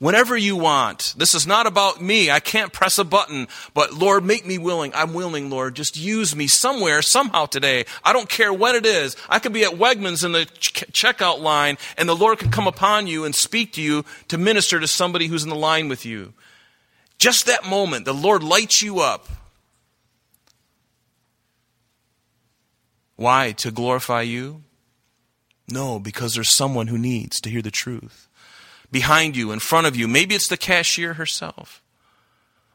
Whenever 0.00 0.34
you 0.34 0.56
want. 0.56 1.14
This 1.18 1.34
is 1.34 1.46
not 1.46 1.66
about 1.66 2.00
me. 2.00 2.30
I 2.30 2.40
can't 2.40 2.72
press 2.72 2.96
a 2.96 3.04
button, 3.04 3.48
but 3.74 3.92
Lord, 3.92 4.24
make 4.24 4.46
me 4.46 4.56
willing. 4.56 4.92
I'm 4.94 5.12
willing, 5.12 5.50
Lord. 5.50 5.76
Just 5.76 5.94
use 5.94 6.34
me 6.34 6.46
somewhere, 6.46 7.02
somehow 7.02 7.44
today. 7.44 7.84
I 8.02 8.14
don't 8.14 8.28
care 8.28 8.50
what 8.50 8.74
it 8.74 8.86
is. 8.86 9.14
I 9.28 9.40
could 9.40 9.52
be 9.52 9.62
at 9.62 9.72
Wegmans 9.72 10.24
in 10.24 10.32
the 10.32 10.46
ch- 10.46 10.86
checkout 10.90 11.40
line, 11.40 11.76
and 11.98 12.08
the 12.08 12.16
Lord 12.16 12.38
could 12.38 12.50
come 12.50 12.66
upon 12.66 13.08
you 13.08 13.26
and 13.26 13.34
speak 13.34 13.74
to 13.74 13.82
you 13.82 14.06
to 14.28 14.38
minister 14.38 14.80
to 14.80 14.88
somebody 14.88 15.26
who's 15.26 15.44
in 15.44 15.50
the 15.50 15.54
line 15.54 15.90
with 15.90 16.06
you. 16.06 16.32
Just 17.18 17.44
that 17.44 17.66
moment, 17.66 18.06
the 18.06 18.14
Lord 18.14 18.42
lights 18.42 18.80
you 18.80 19.00
up. 19.00 19.28
Why? 23.16 23.52
To 23.52 23.70
glorify 23.70 24.22
you? 24.22 24.62
No, 25.70 25.98
because 25.98 26.34
there's 26.34 26.52
someone 26.52 26.88
who 26.88 26.98
needs 26.98 27.40
to 27.40 27.50
hear 27.50 27.62
the 27.62 27.70
truth 27.70 28.28
behind 28.90 29.36
you, 29.36 29.52
in 29.52 29.60
front 29.60 29.86
of 29.86 29.96
you. 29.96 30.08
Maybe 30.08 30.34
it's 30.34 30.48
the 30.48 30.56
cashier 30.56 31.14
herself. 31.14 31.82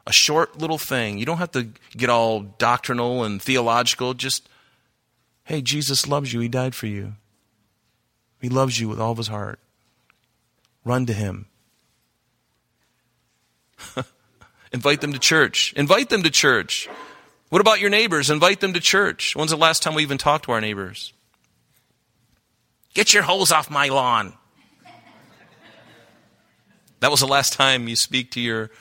A 0.08 0.14
short 0.14 0.60
little 0.60 0.78
thing. 0.78 1.18
You 1.18 1.26
don't 1.26 1.40
have 1.40 1.52
to 1.52 1.70
get 1.96 2.10
all 2.10 2.42
doctrinal 2.42 3.24
and 3.24 3.42
theological. 3.42 4.14
Just, 4.14 4.48
hey, 5.46 5.62
Jesus 5.62 6.08
loves 6.08 6.32
you. 6.32 6.40
He 6.40 6.48
died 6.48 6.76
for 6.76 6.88
you. 6.88 7.14
He 8.40 8.50
loves 8.50 8.80
you 8.80 8.88
with 8.88 9.00
all 9.00 9.12
of 9.12 9.18
his 9.18 9.28
heart. 9.28 9.60
Run 10.84 11.06
to 11.08 11.14
him. 11.14 11.48
Invite 14.72 15.02
them 15.02 15.14
to 15.14 15.20
church. 15.20 15.74
Invite 15.76 16.10
them 16.10 16.22
to 16.24 16.30
church. 16.30 16.88
What 17.50 17.62
about 17.62 17.80
your 17.80 17.90
neighbors? 17.90 18.30
Invite 18.30 18.60
them 18.60 18.74
to 18.74 18.80
church. 18.80 19.36
When's 19.36 19.52
the 19.52 19.58
last 19.58 19.82
time 19.82 19.96
we 19.96 20.04
even 20.04 20.20
talked 20.20 20.46
to 20.46 20.52
our 20.52 20.62
neighbors? 20.62 21.14
Get 22.96 23.14
your 23.14 23.24
hose 23.24 23.52
off 23.52 23.70
my 23.70 23.90
lawn. 23.90 24.34
That 27.02 27.12
was 27.12 27.20
the 27.20 27.28
last 27.28 27.54
time 27.54 27.88
you 27.88 27.96
speak 27.96 28.32
to 28.32 28.42
your. 28.42 28.72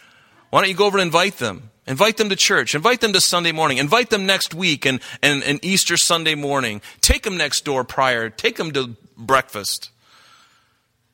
Why 0.48 0.60
don't 0.60 0.70
you 0.70 0.76
go 0.76 0.86
over 0.86 0.96
and 0.96 1.06
invite 1.06 1.36
them? 1.38 1.70
Invite 1.86 2.16
them 2.16 2.30
to 2.30 2.36
church. 2.36 2.74
Invite 2.74 3.00
them 3.00 3.12
to 3.12 3.20
Sunday 3.20 3.52
morning. 3.52 3.76
Invite 3.78 4.08
them 4.08 4.24
next 4.24 4.54
week 4.54 4.86
and, 4.86 5.00
and, 5.20 5.42
and 5.42 5.62
Easter 5.62 5.96
Sunday 5.96 6.34
morning. 6.34 6.80
Take 7.02 7.24
them 7.24 7.36
next 7.36 7.64
door 7.64 7.84
prior. 7.84 8.30
Take 8.30 8.56
them 8.56 8.70
to 8.72 8.96
breakfast. 9.18 9.90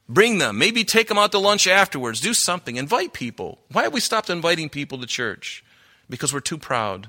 Bring 0.09 0.39
them. 0.39 0.59
Maybe 0.59 0.85
take 0.85 1.09
them 1.09 1.19
out 1.19 1.33
to 1.33 1.39
lunch 1.39 1.67
afterwards. 1.67 2.21
Do 2.21 2.35
something. 2.35 2.77
Invite 2.77 3.13
people. 3.13 3.59
Why 3.73 3.85
have 3.85 3.95
we 3.95 4.01
stopped 4.01 4.31
inviting 4.31 4.69
people 4.69 4.99
to 4.99 5.07
church? 5.07 5.65
Because 6.09 6.33
we're 6.33 6.41
too 6.41 6.59
proud. 6.59 7.09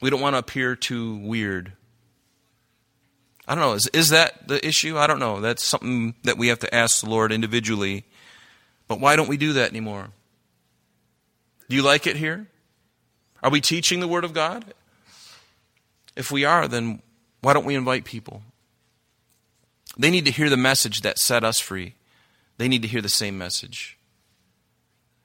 We 0.00 0.10
don't 0.10 0.20
want 0.20 0.34
to 0.34 0.38
appear 0.38 0.76
too 0.76 1.16
weird. 1.16 1.72
I 3.50 3.56
don't 3.56 3.64
know. 3.64 3.72
Is, 3.72 3.88
is 3.88 4.10
that 4.10 4.46
the 4.46 4.64
issue? 4.64 4.96
I 4.96 5.08
don't 5.08 5.18
know. 5.18 5.40
That's 5.40 5.66
something 5.66 6.14
that 6.22 6.38
we 6.38 6.46
have 6.46 6.60
to 6.60 6.72
ask 6.72 7.00
the 7.00 7.10
Lord 7.10 7.32
individually. 7.32 8.04
But 8.86 9.00
why 9.00 9.16
don't 9.16 9.28
we 9.28 9.36
do 9.36 9.54
that 9.54 9.70
anymore? 9.70 10.10
Do 11.68 11.74
you 11.74 11.82
like 11.82 12.06
it 12.06 12.14
here? 12.14 12.46
Are 13.42 13.50
we 13.50 13.60
teaching 13.60 13.98
the 13.98 14.06
Word 14.06 14.22
of 14.22 14.32
God? 14.32 14.72
If 16.14 16.30
we 16.30 16.44
are, 16.44 16.68
then 16.68 17.02
why 17.40 17.52
don't 17.52 17.66
we 17.66 17.74
invite 17.74 18.04
people? 18.04 18.44
They 19.98 20.12
need 20.12 20.26
to 20.26 20.30
hear 20.30 20.48
the 20.48 20.56
message 20.56 21.00
that 21.00 21.18
set 21.18 21.42
us 21.42 21.58
free. 21.58 21.94
They 22.56 22.68
need 22.68 22.82
to 22.82 22.88
hear 22.88 23.02
the 23.02 23.08
same 23.08 23.36
message. 23.36 23.98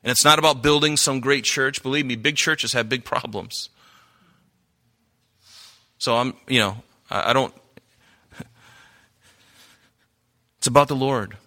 And 0.04 0.10
it's 0.10 0.26
not 0.26 0.40
about 0.40 0.64
building 0.64 0.98
some 0.98 1.20
great 1.20 1.44
church. 1.44 1.84
Believe 1.84 2.08
me, 2.08 2.16
big 2.16 2.38
churches 2.38 2.74
have 2.74 2.90
big 2.90 3.06
problems. 3.06 3.70
So 6.00 6.18
I'm, 6.18 6.34
you 6.48 6.58
know, 6.58 6.78
I 7.12 7.32
don't. 7.32 7.54
It's 10.66 10.68
about 10.68 10.88
the 10.88 10.96
Lord. 10.96 11.38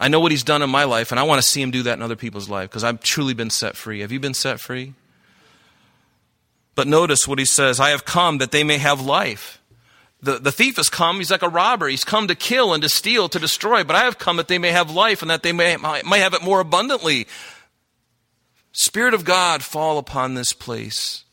I 0.00 0.08
know 0.08 0.18
what 0.18 0.32
he's 0.32 0.42
done 0.42 0.62
in 0.62 0.70
my 0.70 0.84
life, 0.84 1.10
and 1.10 1.20
I 1.20 1.24
want 1.24 1.42
to 1.42 1.46
see 1.46 1.60
him 1.60 1.70
do 1.70 1.82
that 1.82 1.92
in 1.92 2.00
other 2.00 2.16
people's 2.16 2.48
life 2.48 2.70
because 2.70 2.82
I've 2.82 3.00
truly 3.00 3.34
been 3.34 3.50
set 3.50 3.76
free. 3.76 4.00
Have 4.00 4.10
you 4.10 4.18
been 4.18 4.32
set 4.32 4.60
free? 4.60 4.94
But 6.74 6.88
notice 6.88 7.28
what 7.28 7.38
he 7.38 7.44
says 7.44 7.78
I 7.78 7.90
have 7.90 8.06
come 8.06 8.38
that 8.38 8.50
they 8.50 8.64
may 8.64 8.78
have 8.78 9.02
life. 9.02 9.60
The, 10.22 10.38
the 10.38 10.50
thief 10.50 10.78
has 10.78 10.88
come, 10.88 11.18
he's 11.18 11.30
like 11.30 11.42
a 11.42 11.50
robber. 11.50 11.86
He's 11.86 12.02
come 12.02 12.28
to 12.28 12.34
kill 12.34 12.72
and 12.72 12.82
to 12.82 12.88
steal, 12.88 13.28
to 13.28 13.38
destroy, 13.38 13.84
but 13.84 13.94
I 13.94 14.04
have 14.04 14.18
come 14.18 14.38
that 14.38 14.48
they 14.48 14.58
may 14.58 14.70
have 14.70 14.90
life 14.90 15.20
and 15.20 15.30
that 15.30 15.42
they 15.42 15.52
may, 15.52 15.76
may 15.76 16.20
have 16.20 16.32
it 16.32 16.42
more 16.42 16.60
abundantly. 16.60 17.26
Spirit 18.72 19.12
of 19.12 19.26
God, 19.26 19.62
fall 19.62 19.98
upon 19.98 20.32
this 20.32 20.54
place. 20.54 21.24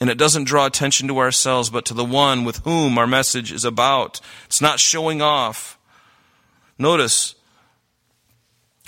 And 0.00 0.08
it 0.10 0.18
doesn't 0.18 0.44
draw 0.44 0.66
attention 0.66 1.08
to 1.08 1.18
ourselves, 1.18 1.70
but 1.70 1.84
to 1.86 1.94
the 1.94 2.04
one 2.04 2.44
with 2.44 2.58
whom 2.58 2.98
our 2.98 3.06
message 3.06 3.50
is 3.50 3.64
about. 3.64 4.20
It's 4.46 4.60
not 4.60 4.78
showing 4.78 5.20
off. 5.20 5.78
Notice, 6.78 7.34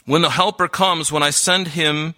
when 0.05 0.23
the 0.23 0.31
Helper 0.31 0.69
comes, 0.69 1.11
when 1.11 1.23
I 1.23 1.31
send 1.31 1.69
him, 1.69 2.15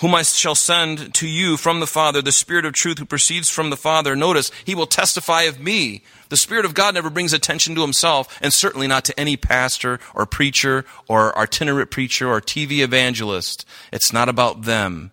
whom 0.00 0.14
I 0.14 0.22
shall 0.22 0.56
send 0.56 1.14
to 1.14 1.28
you 1.28 1.56
from 1.56 1.80
the 1.80 1.86
Father, 1.86 2.20
the 2.20 2.32
Spirit 2.32 2.66
of 2.66 2.72
truth 2.72 2.98
who 2.98 3.04
proceeds 3.04 3.48
from 3.48 3.70
the 3.70 3.76
Father. 3.76 4.16
Notice, 4.16 4.50
he 4.64 4.74
will 4.74 4.86
testify 4.86 5.42
of 5.42 5.60
me. 5.60 6.02
The 6.28 6.36
Spirit 6.36 6.64
of 6.64 6.74
God 6.74 6.94
never 6.94 7.08
brings 7.08 7.32
attention 7.32 7.76
to 7.76 7.82
himself, 7.82 8.38
and 8.42 8.52
certainly 8.52 8.88
not 8.88 9.04
to 9.04 9.20
any 9.20 9.36
pastor 9.36 10.00
or 10.12 10.26
preacher 10.26 10.84
or 11.06 11.38
itinerant 11.38 11.90
preacher 11.90 12.28
or 12.28 12.40
TV 12.40 12.82
evangelist. 12.82 13.64
It's 13.92 14.12
not 14.12 14.28
about 14.28 14.62
them. 14.62 15.12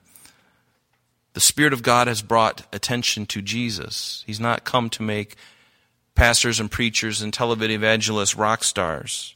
The 1.33 1.39
Spirit 1.39 1.73
of 1.73 1.83
God 1.83 2.07
has 2.07 2.21
brought 2.21 2.65
attention 2.73 3.25
to 3.27 3.41
Jesus. 3.41 4.23
He's 4.25 4.39
not 4.39 4.63
come 4.63 4.89
to 4.91 5.03
make 5.03 5.35
pastors 6.15 6.59
and 6.59 6.69
preachers 6.69 7.21
and 7.21 7.33
television 7.33 7.71
evangelists 7.71 8.35
rock 8.35 8.63
stars. 8.63 9.35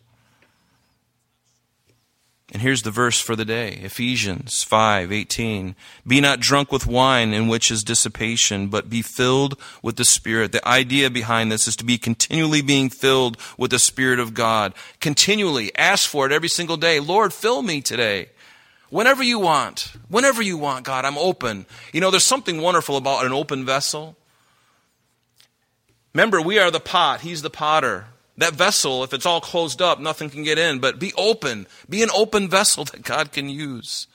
And 2.52 2.62
here's 2.62 2.84
the 2.84 2.92
verse 2.92 3.20
for 3.20 3.36
the 3.36 3.46
day 3.46 3.80
Ephesians 3.82 4.64
5:18 4.64 5.76
Be 6.06 6.22
not 6.22 6.40
drunk 6.40 6.72
with 6.72 6.86
wine 6.86 7.34
in 7.34 7.48
which 7.48 7.72
is 7.72 7.84
dissipation 7.84 8.68
but 8.68 8.92
be 8.92 9.02
filled 9.02 9.60
with 9.82 9.96
the 9.96 10.06
spirit. 10.06 10.52
The 10.52 10.68
idea 10.68 11.10
behind 11.10 11.52
this 11.52 11.68
is 11.68 11.76
to 11.78 11.84
be 11.84 11.98
continually 11.98 12.62
being 12.62 12.92
filled 12.92 13.38
with 13.58 13.72
the 13.72 13.80
spirit 13.80 14.20
of 14.20 14.36
God. 14.36 14.74
Continually 15.00 15.76
ask 15.76 16.08
for 16.08 16.28
it 16.28 16.32
every 16.32 16.50
single 16.50 16.78
day. 16.78 17.00
Lord, 17.00 17.34
fill 17.34 17.64
me 17.64 17.82
today. 17.82 18.30
Whenever 18.94 19.24
you 19.24 19.40
want. 19.40 19.92
Whenever 20.08 20.44
you 20.44 20.56
want, 20.56 20.86
God, 20.86 21.04
I'm 21.04 21.18
open. 21.18 21.66
You 21.94 22.00
know, 22.00 22.12
there's 22.12 22.24
something 22.24 22.62
wonderful 22.62 22.96
about 22.96 23.26
an 23.26 23.32
open 23.32 23.66
vessel. 23.66 24.16
Remember, 26.14 26.40
we 26.40 26.60
are 26.60 26.70
the 26.70 26.80
pot, 26.80 27.22
he's 27.22 27.42
the 27.42 27.50
potter. 27.50 28.06
That 28.38 28.54
vessel, 28.54 29.04
if 29.04 29.12
it's 29.12 29.26
all 29.26 29.42
closed 29.42 29.82
up, 29.82 30.00
nothing 30.00 30.30
can 30.30 30.44
get 30.44 30.60
in. 30.60 30.78
But 30.78 31.00
be 31.00 31.12
open. 31.18 31.66
Be 31.90 32.04
an 32.04 32.12
open 32.14 32.48
vessel 32.48 32.86
that 32.92 33.02
God 33.02 33.32
can 33.32 33.50
use. 33.50 34.06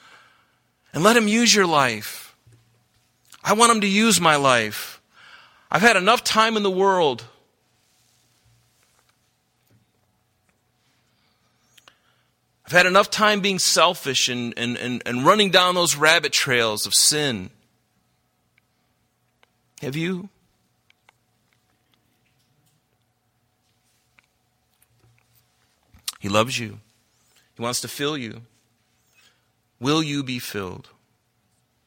And 0.94 1.02
let 1.02 1.16
Him 1.16 1.26
use 1.26 1.52
your 1.52 1.66
life. 1.66 2.36
I 3.42 3.54
want 3.54 3.72
Him 3.72 3.80
to 3.80 3.88
use 3.88 4.20
my 4.20 4.36
life. 4.36 5.02
I've 5.72 5.82
had 5.82 5.96
enough 5.96 6.22
time 6.22 6.56
in 6.56 6.62
the 6.62 6.70
world. 6.70 7.24
I've 12.68 12.72
had 12.72 12.84
enough 12.84 13.08
time 13.08 13.40
being 13.40 13.58
selfish 13.58 14.28
and, 14.28 14.52
and, 14.58 14.76
and, 14.76 15.02
and 15.06 15.24
running 15.24 15.50
down 15.50 15.74
those 15.74 15.96
rabbit 15.96 16.34
trails 16.34 16.84
of 16.84 16.92
sin. 16.92 17.48
Have 19.80 19.96
you? 19.96 20.28
He 26.18 26.28
loves 26.28 26.58
you. 26.58 26.80
He 27.56 27.62
wants 27.62 27.80
to 27.80 27.88
fill 27.88 28.18
you. 28.18 28.42
Will 29.80 30.02
you 30.02 30.22
be 30.22 30.38
filled? 30.38 30.90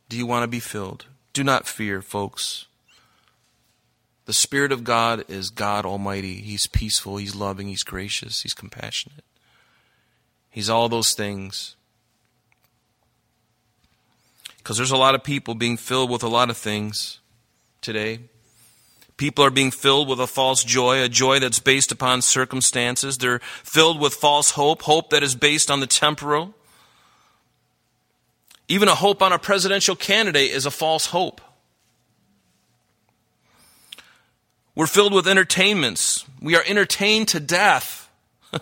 Do 0.10 0.18
you 0.18 0.26
want 0.26 0.42
to 0.42 0.48
be 0.48 0.60
filled? 0.60 1.06
Do 1.32 1.44
not 1.44 1.68
fear, 1.68 2.02
folks. 2.02 2.66
The 4.26 4.34
Spirit 4.34 4.72
of 4.72 4.84
God 4.84 5.26
is 5.30 5.52
God 5.52 5.86
Almighty. 5.86 6.38
He's 6.38 6.66
peaceful, 6.66 7.18
He's 7.18 7.36
loving, 7.36 7.68
He's 7.68 7.84
gracious, 7.84 8.42
He's 8.42 8.56
compassionate. 8.56 9.24
He's 10.52 10.70
all 10.70 10.90
those 10.90 11.14
things. 11.14 11.76
Because 14.58 14.78
there's 14.78 14.92
a 14.92 14.98
lot 14.98 15.16
of 15.16 15.24
people 15.24 15.56
being 15.56 15.78
filled 15.78 16.12
with 16.12 16.22
a 16.22 16.28
lot 16.28 16.50
of 16.50 16.58
things 16.58 17.20
today. 17.82 18.20
People 19.18 19.46
are 19.46 19.50
being 19.50 19.72
filled 19.72 20.08
with 20.08 20.20
a 20.20 20.28
false 20.28 20.64
joy, 20.64 21.02
a 21.02 21.10
joy 21.10 21.40
that's 21.40 21.60
based 21.60 21.92
upon 21.92 22.22
circumstances. 22.22 23.18
They're 23.18 23.40
filled 23.64 24.00
with 24.00 24.14
false 24.14 24.52
hope, 24.52 24.84
hope 24.84 25.10
that 25.12 25.24
is 25.24 25.36
based 25.36 25.72
on 25.72 25.80
the 25.80 25.88
temporal. 25.88 26.54
Even 28.68 28.88
a 28.88 28.96
hope 28.96 29.22
on 29.22 29.32
a 29.32 29.40
presidential 29.40 29.96
candidate 29.96 30.52
is 30.52 30.66
a 30.66 30.72
false 30.72 31.08
hope. 31.08 31.40
We're 34.76 34.88
filled 34.88 35.14
with 35.14 35.28
entertainments. 35.28 36.26
We 36.42 36.56
are 36.56 36.64
entertained 36.66 37.28
to 37.30 37.40
death. 37.40 38.10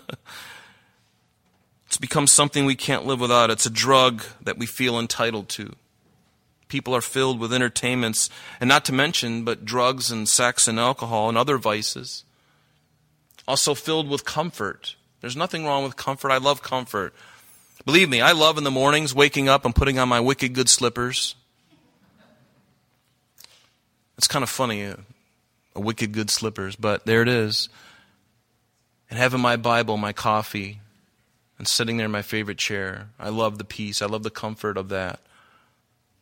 become 2.00 2.26
something 2.26 2.64
we 2.64 2.74
can't 2.74 3.04
live 3.04 3.20
without. 3.20 3.50
It's 3.50 3.66
a 3.66 3.70
drug 3.70 4.24
that 4.42 4.58
we 4.58 4.66
feel 4.66 4.98
entitled 4.98 5.48
to. 5.50 5.74
People 6.66 6.96
are 6.96 7.02
filled 7.02 7.38
with 7.38 7.52
entertainments, 7.52 8.30
and 8.60 8.68
not 8.68 8.84
to 8.86 8.92
mention, 8.92 9.44
but 9.44 9.64
drugs 9.64 10.10
and 10.10 10.28
sex 10.28 10.66
and 10.66 10.80
alcohol 10.80 11.28
and 11.28 11.36
other 11.36 11.58
vices. 11.58 12.24
Also 13.46 13.74
filled 13.74 14.08
with 14.08 14.24
comfort. 14.24 14.96
There's 15.20 15.36
nothing 15.36 15.66
wrong 15.66 15.84
with 15.84 15.96
comfort. 15.96 16.30
I 16.30 16.38
love 16.38 16.62
comfort. 16.62 17.14
Believe 17.84 18.08
me, 18.08 18.20
I 18.20 18.32
love 18.32 18.56
in 18.56 18.64
the 18.64 18.70
mornings 18.70 19.14
waking 19.14 19.48
up 19.48 19.64
and 19.64 19.74
putting 19.74 19.98
on 19.98 20.08
my 20.08 20.20
wicked 20.20 20.54
good 20.54 20.68
slippers. 20.68 21.34
It's 24.16 24.28
kind 24.28 24.42
of 24.42 24.50
funny, 24.50 24.82
a, 24.82 24.92
uh, 24.92 24.96
a 25.76 25.80
wicked 25.80 26.12
good 26.12 26.30
slippers, 26.30 26.76
but 26.76 27.06
there 27.06 27.22
it 27.22 27.28
is. 27.28 27.68
And 29.08 29.18
having 29.18 29.40
my 29.40 29.56
Bible, 29.56 29.96
my 29.96 30.12
coffee, 30.12 30.80
and 31.60 31.68
sitting 31.68 31.98
there 31.98 32.06
in 32.06 32.10
my 32.10 32.22
favorite 32.22 32.56
chair. 32.56 33.08
I 33.18 33.28
love 33.28 33.58
the 33.58 33.64
peace. 33.64 34.00
I 34.00 34.06
love 34.06 34.22
the 34.22 34.30
comfort 34.30 34.78
of 34.78 34.88
that. 34.88 35.20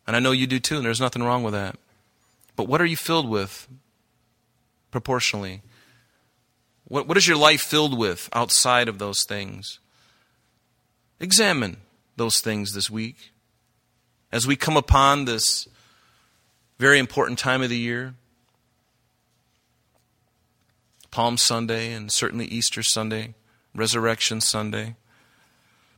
And 0.05 0.13
I 0.13 0.19
know 0.19 0.33
you 0.33 0.45
do 0.45 0.59
too, 0.59 0.75
and 0.75 0.85
there's 0.85 0.99
nothing 0.99 1.23
wrong 1.23 1.43
with 1.43 1.53
that. 1.53 1.77
But 2.57 2.67
what 2.67 2.81
are 2.81 2.85
you 2.85 2.97
filled 2.97 3.29
with 3.29 3.65
proportionally? 4.91 5.61
What, 6.89 7.07
what 7.07 7.15
is 7.15 7.25
your 7.25 7.37
life 7.37 7.61
filled 7.61 7.97
with 7.97 8.27
outside 8.33 8.89
of 8.89 8.99
those 8.99 9.23
things? 9.23 9.79
Examine 11.21 11.77
those 12.17 12.41
things 12.41 12.73
this 12.73 12.89
week. 12.89 13.31
As 14.33 14.45
we 14.45 14.57
come 14.57 14.75
upon 14.75 15.23
this 15.23 15.69
very 16.79 16.99
important 16.99 17.39
time 17.39 17.61
of 17.61 17.69
the 17.69 17.77
year, 17.77 18.13
Palm 21.11 21.37
Sunday, 21.37 21.93
and 21.93 22.11
certainly 22.11 22.45
Easter 22.47 22.83
Sunday, 22.83 23.35
Resurrection 23.73 24.41
Sunday. 24.41 24.95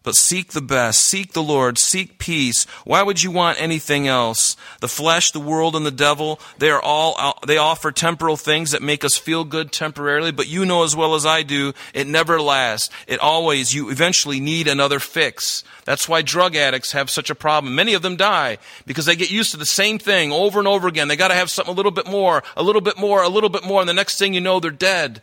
But 0.03 0.15
seek 0.15 0.51
the 0.51 0.61
best. 0.61 1.03
Seek 1.03 1.33
the 1.33 1.43
Lord. 1.43 1.77
Seek 1.77 2.17
peace. 2.17 2.63
Why 2.85 3.03
would 3.03 3.21
you 3.21 3.29
want 3.29 3.61
anything 3.61 4.07
else? 4.07 4.57
The 4.79 4.87
flesh, 4.87 5.31
the 5.31 5.39
world, 5.39 5.75
and 5.75 5.85
the 5.85 5.91
devil, 5.91 6.39
they 6.57 6.71
are 6.71 6.81
all, 6.81 7.37
they 7.45 7.57
offer 7.57 7.91
temporal 7.91 8.35
things 8.35 8.71
that 8.71 8.81
make 8.81 9.05
us 9.05 9.17
feel 9.17 9.43
good 9.43 9.71
temporarily, 9.71 10.31
but 10.31 10.47
you 10.47 10.65
know 10.65 10.83
as 10.83 10.95
well 10.95 11.13
as 11.13 11.23
I 11.23 11.43
do, 11.43 11.73
it 11.93 12.07
never 12.07 12.41
lasts. 12.41 12.89
It 13.05 13.19
always, 13.19 13.75
you 13.75 13.91
eventually 13.91 14.39
need 14.39 14.67
another 14.67 14.99
fix. 14.99 15.63
That's 15.85 16.09
why 16.09 16.23
drug 16.23 16.55
addicts 16.55 16.93
have 16.93 17.11
such 17.11 17.29
a 17.29 17.35
problem. 17.35 17.75
Many 17.75 17.93
of 17.93 18.01
them 18.01 18.15
die 18.15 18.57
because 18.87 19.05
they 19.05 19.15
get 19.15 19.29
used 19.29 19.51
to 19.51 19.57
the 19.57 19.65
same 19.67 19.99
thing 19.99 20.31
over 20.31 20.57
and 20.57 20.67
over 20.67 20.87
again. 20.87 21.09
They 21.09 21.15
gotta 21.15 21.35
have 21.35 21.51
something 21.51 21.73
a 21.73 21.77
little 21.77 21.91
bit 21.91 22.07
more, 22.07 22.41
a 22.57 22.63
little 22.63 22.81
bit 22.81 22.97
more, 22.97 23.21
a 23.21 23.29
little 23.29 23.49
bit 23.49 23.63
more, 23.63 23.81
and 23.81 23.89
the 23.89 23.93
next 23.93 24.17
thing 24.17 24.33
you 24.33 24.41
know, 24.41 24.59
they're 24.59 24.71
dead 24.71 25.21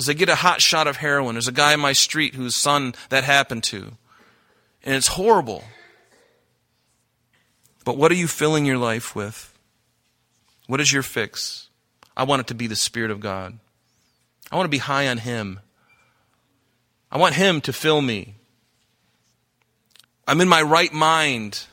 because 0.00 0.06
they 0.06 0.14
get 0.14 0.30
a 0.30 0.36
hot 0.36 0.62
shot 0.62 0.86
of 0.86 0.96
heroin. 0.96 1.34
There's 1.34 1.46
a 1.46 1.52
guy 1.52 1.74
in 1.74 1.80
my 1.80 1.92
street 1.92 2.34
whose 2.34 2.56
son 2.56 2.94
that 3.10 3.22
happened 3.22 3.64
to. 3.64 3.98
And 4.82 4.94
it's 4.94 5.08
horrible. 5.08 5.62
But 7.84 7.98
what 7.98 8.10
are 8.10 8.14
you 8.14 8.26
filling 8.26 8.64
your 8.64 8.78
life 8.78 9.14
with? 9.14 9.52
What 10.68 10.80
is 10.80 10.90
your 10.90 11.02
fix? 11.02 11.68
I 12.16 12.24
want 12.24 12.40
it 12.40 12.46
to 12.46 12.54
be 12.54 12.66
the 12.66 12.76
Spirit 12.76 13.10
of 13.10 13.20
God. 13.20 13.58
I 14.50 14.56
want 14.56 14.64
to 14.64 14.70
be 14.70 14.78
high 14.78 15.06
on 15.06 15.18
Him. 15.18 15.60
I 17.12 17.18
want 17.18 17.34
Him 17.34 17.60
to 17.60 17.70
fill 17.70 18.00
me. 18.00 18.36
I'm 20.26 20.40
in 20.40 20.48
my 20.48 20.62
right 20.62 20.94
mind. 20.94 21.66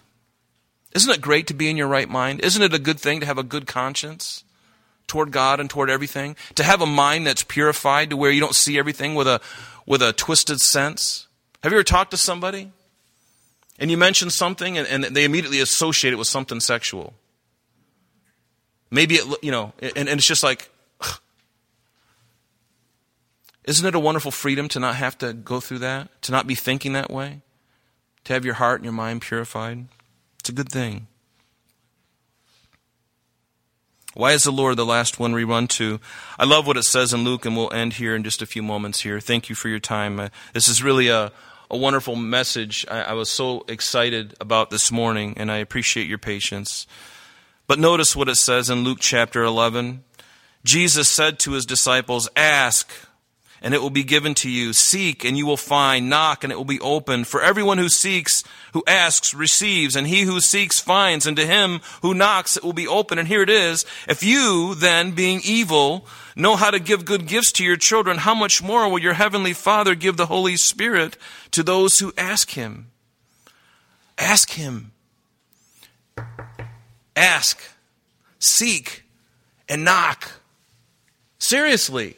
Isn't 0.93 1.13
it 1.13 1.21
great 1.21 1.47
to 1.47 1.53
be 1.53 1.69
in 1.69 1.77
your 1.77 1.87
right 1.87 2.09
mind? 2.09 2.41
Isn't 2.41 2.61
it 2.61 2.73
a 2.73 2.79
good 2.79 2.99
thing 2.99 3.21
to 3.21 3.25
have 3.25 3.37
a 3.37 3.43
good 3.43 3.67
conscience? 3.67 4.43
Toward 5.07 5.31
God 5.31 5.59
and 5.59 5.69
toward 5.69 5.89
everything, 5.89 6.35
to 6.55 6.63
have 6.63 6.81
a 6.81 6.85
mind 6.85 7.25
that's 7.25 7.43
purified 7.43 8.09
to 8.09 8.17
where 8.17 8.31
you 8.31 8.39
don't 8.39 8.55
see 8.55 8.77
everything 8.77 9.15
with 9.15 9.27
a, 9.27 9.41
with 9.85 10.01
a 10.01 10.13
twisted 10.13 10.59
sense. 10.59 11.27
Have 11.63 11.71
you 11.71 11.77
ever 11.77 11.83
talked 11.83 12.11
to 12.11 12.17
somebody 12.17 12.71
and 13.79 13.89
you 13.89 13.97
mention 13.97 14.29
something 14.29 14.77
and, 14.77 14.87
and 14.87 15.15
they 15.15 15.23
immediately 15.23 15.59
associate 15.59 16.13
it 16.13 16.17
with 16.17 16.27
something 16.27 16.59
sexual? 16.59 17.13
Maybe 18.91 19.15
it, 19.15 19.43
you 19.43 19.51
know, 19.51 19.73
and, 19.79 20.09
and 20.09 20.09
it's 20.09 20.27
just 20.27 20.43
like, 20.43 20.69
isn't 23.65 23.85
it 23.85 23.95
a 23.95 23.99
wonderful 23.99 24.31
freedom 24.31 24.67
to 24.69 24.79
not 24.79 24.95
have 24.95 25.17
to 25.19 25.33
go 25.33 25.59
through 25.59 25.79
that, 25.79 26.21
to 26.23 26.31
not 26.31 26.47
be 26.47 26.55
thinking 26.55 26.93
that 26.93 27.09
way, 27.09 27.41
to 28.25 28.33
have 28.33 28.45
your 28.45 28.55
heart 28.55 28.79
and 28.79 28.85
your 28.85 28.93
mind 28.93 29.21
purified? 29.21 29.87
It's 30.39 30.49
a 30.49 30.53
good 30.53 30.69
thing. 30.69 31.07
Why 34.17 34.31
is 34.31 34.45
the 34.45 34.51
Lord 34.51 34.77
the 34.77 34.85
last 34.85 35.19
one 35.19 35.33
we 35.33 35.43
run 35.43 35.67
to? 35.67 35.99
I 36.39 36.45
love 36.45 36.65
what 36.65 36.75
it 36.75 36.85
says 36.85 37.13
in 37.13 37.23
Luke, 37.23 37.45
and 37.45 37.55
we'll 37.55 37.71
end 37.71 37.93
here 37.93 38.15
in 38.15 38.23
just 38.23 38.41
a 38.41 38.47
few 38.47 38.63
moments 38.63 39.01
here. 39.01 39.19
Thank 39.19 39.47
you 39.47 39.53
for 39.53 39.69
your 39.69 39.77
time. 39.77 40.19
Uh, 40.19 40.29
this 40.53 40.67
is 40.67 40.81
really 40.81 41.07
a, 41.07 41.31
a 41.69 41.77
wonderful 41.77 42.15
message. 42.15 42.83
I, 42.89 43.01
I 43.01 43.13
was 43.13 43.29
so 43.29 43.63
excited 43.67 44.33
about 44.41 44.71
this 44.71 44.91
morning, 44.91 45.35
and 45.37 45.51
I 45.51 45.57
appreciate 45.57 46.07
your 46.07 46.17
patience. 46.17 46.87
But 47.67 47.77
notice 47.77 48.15
what 48.15 48.27
it 48.27 48.37
says 48.37 48.71
in 48.71 48.83
Luke 48.83 48.97
chapter 48.99 49.43
11. 49.43 50.03
Jesus 50.63 51.07
said 51.07 51.37
to 51.41 51.51
his 51.51 51.67
disciples, 51.67 52.27
Ask, 52.35 52.91
and 53.61 53.73
it 53.73 53.81
will 53.81 53.89
be 53.89 54.03
given 54.03 54.33
to 54.35 54.49
you. 54.49 54.73
Seek, 54.73 55.25
and 55.25 55.37
you 55.37 55.45
will 55.45 55.57
find. 55.57 56.09
Knock, 56.09 56.43
and 56.43 56.51
it 56.51 56.55
will 56.55 56.65
be 56.65 56.79
opened. 56.79 57.27
For 57.27 57.41
everyone 57.41 57.77
who 57.77 57.89
seeks, 57.89 58.43
who 58.73 58.83
asks, 58.87 59.33
receives, 59.33 59.95
and 59.95 60.07
he 60.07 60.21
who 60.21 60.39
seeks 60.39 60.79
finds, 60.79 61.25
and 61.25 61.35
to 61.37 61.45
him 61.45 61.81
who 62.01 62.13
knocks, 62.13 62.57
it 62.57 62.63
will 62.63 62.73
be 62.73 62.87
open. 62.87 63.17
And 63.17 63.27
here 63.27 63.41
it 63.41 63.49
is. 63.49 63.85
If 64.07 64.23
you, 64.23 64.75
then, 64.75 65.11
being 65.11 65.41
evil, 65.43 66.05
know 66.35 66.55
how 66.55 66.71
to 66.71 66.79
give 66.79 67.05
good 67.05 67.27
gifts 67.27 67.51
to 67.53 67.63
your 67.63 67.77
children, 67.77 68.17
how 68.17 68.35
much 68.35 68.61
more 68.61 68.89
will 68.89 68.99
your 68.99 69.13
heavenly 69.13 69.53
Father 69.53 69.95
give 69.95 70.17
the 70.17 70.27
Holy 70.27 70.57
Spirit 70.57 71.17
to 71.51 71.63
those 71.63 71.99
who 71.99 72.13
ask 72.17 72.51
him? 72.51 72.91
Ask 74.17 74.51
him. 74.51 74.91
Ask, 77.15 77.59
seek, 78.39 79.03
and 79.67 79.83
knock. 79.83 80.33
Seriously. 81.39 82.15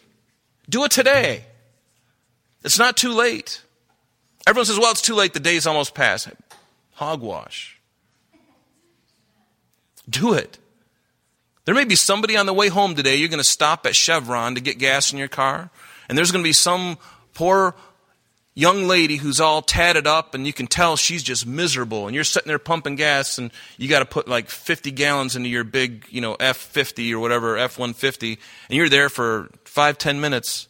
Do 0.69 0.83
it 0.83 0.91
today. 0.91 1.45
It's 2.63 2.77
not 2.77 2.95
too 2.95 3.11
late. 3.11 3.63
Everyone 4.45 4.65
says, 4.65 4.79
well, 4.79 4.91
it's 4.91 5.01
too 5.01 5.15
late. 5.15 5.33
The 5.33 5.39
day's 5.39 5.65
almost 5.65 5.95
past. 5.95 6.29
Hogwash. 6.93 7.79
Do 10.09 10.33
it. 10.33 10.59
There 11.65 11.75
may 11.75 11.85
be 11.85 11.95
somebody 11.95 12.35
on 12.35 12.45
the 12.45 12.53
way 12.53 12.67
home 12.67 12.95
today. 12.95 13.15
You're 13.15 13.29
going 13.29 13.43
to 13.43 13.43
stop 13.43 13.85
at 13.85 13.95
Chevron 13.95 14.55
to 14.55 14.61
get 14.61 14.79
gas 14.79 15.11
in 15.11 15.19
your 15.19 15.27
car. 15.27 15.69
And 16.07 16.17
there's 16.17 16.31
going 16.31 16.43
to 16.43 16.47
be 16.47 16.53
some 16.53 16.97
poor 17.33 17.75
young 18.55 18.87
lady 18.87 19.15
who's 19.15 19.39
all 19.39 19.61
tatted 19.61 20.05
up 20.05 20.35
and 20.35 20.45
you 20.45 20.51
can 20.51 20.67
tell 20.67 20.97
she's 20.97 21.23
just 21.23 21.45
miserable 21.45 22.07
and 22.07 22.15
you're 22.15 22.25
sitting 22.25 22.49
there 22.49 22.59
pumping 22.59 22.95
gas 22.95 23.37
and 23.37 23.51
you 23.77 23.87
got 23.87 23.99
to 23.99 24.05
put 24.05 24.27
like 24.27 24.49
50 24.49 24.91
gallons 24.91 25.37
into 25.37 25.47
your 25.47 25.63
big 25.63 26.05
you 26.09 26.19
know 26.19 26.35
f50 26.35 27.13
or 27.13 27.19
whatever 27.19 27.55
f150 27.55 28.37
and 28.69 28.77
you're 28.77 28.89
there 28.89 29.07
for 29.07 29.49
five 29.69 29.97
ten 29.97 30.19
minutes 30.19 30.67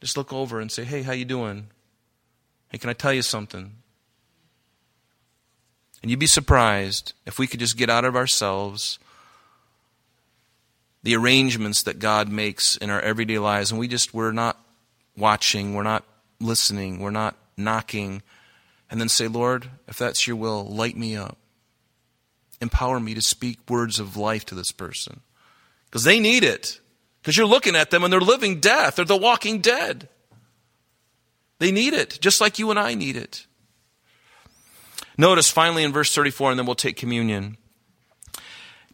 just 0.00 0.16
look 0.16 0.32
over 0.32 0.60
and 0.60 0.70
say 0.70 0.84
hey 0.84 1.02
how 1.02 1.12
you 1.12 1.24
doing 1.24 1.68
hey 2.70 2.78
can 2.78 2.90
i 2.90 2.94
tell 2.94 3.12
you 3.12 3.22
something 3.22 3.72
and 6.02 6.10
you'd 6.10 6.20
be 6.20 6.26
surprised 6.26 7.12
if 7.26 7.38
we 7.38 7.46
could 7.46 7.60
just 7.60 7.76
get 7.76 7.90
out 7.90 8.04
of 8.04 8.16
ourselves 8.16 8.98
the 11.02 11.14
arrangements 11.14 11.82
that 11.82 11.98
god 11.98 12.28
makes 12.28 12.76
in 12.76 12.90
our 12.90 13.00
everyday 13.00 13.38
lives 13.38 13.70
and 13.70 13.80
we 13.80 13.88
just 13.88 14.12
we're 14.12 14.32
not 14.32 14.58
watching 15.16 15.74
we're 15.74 15.82
not 15.82 16.04
listening, 16.40 16.98
we're 16.98 17.10
not 17.10 17.36
knocking, 17.56 18.22
and 18.90 19.00
then 19.00 19.08
say, 19.08 19.28
Lord, 19.28 19.70
if 19.86 19.96
that's 19.96 20.26
your 20.26 20.36
will, 20.36 20.64
light 20.64 20.96
me 20.96 21.14
up. 21.16 21.36
Empower 22.60 22.98
me 22.98 23.14
to 23.14 23.22
speak 23.22 23.58
words 23.68 24.00
of 24.00 24.16
life 24.16 24.44
to 24.46 24.54
this 24.54 24.72
person. 24.72 25.20
Because 25.86 26.04
they 26.04 26.18
need 26.18 26.44
it. 26.44 26.79
Because 27.20 27.36
you're 27.36 27.46
looking 27.46 27.76
at 27.76 27.90
them 27.90 28.02
and 28.02 28.12
they're 28.12 28.20
living 28.20 28.60
death. 28.60 28.96
They're 28.96 29.04
the 29.04 29.16
walking 29.16 29.60
dead. 29.60 30.08
They 31.58 31.70
need 31.70 31.92
it, 31.92 32.18
just 32.20 32.40
like 32.40 32.58
you 32.58 32.70
and 32.70 32.78
I 32.78 32.94
need 32.94 33.16
it. 33.16 33.46
Notice 35.18 35.50
finally 35.50 35.84
in 35.84 35.92
verse 35.92 36.14
34, 36.14 36.50
and 36.50 36.58
then 36.58 36.66
we'll 36.66 36.74
take 36.74 36.96
communion. 36.96 37.58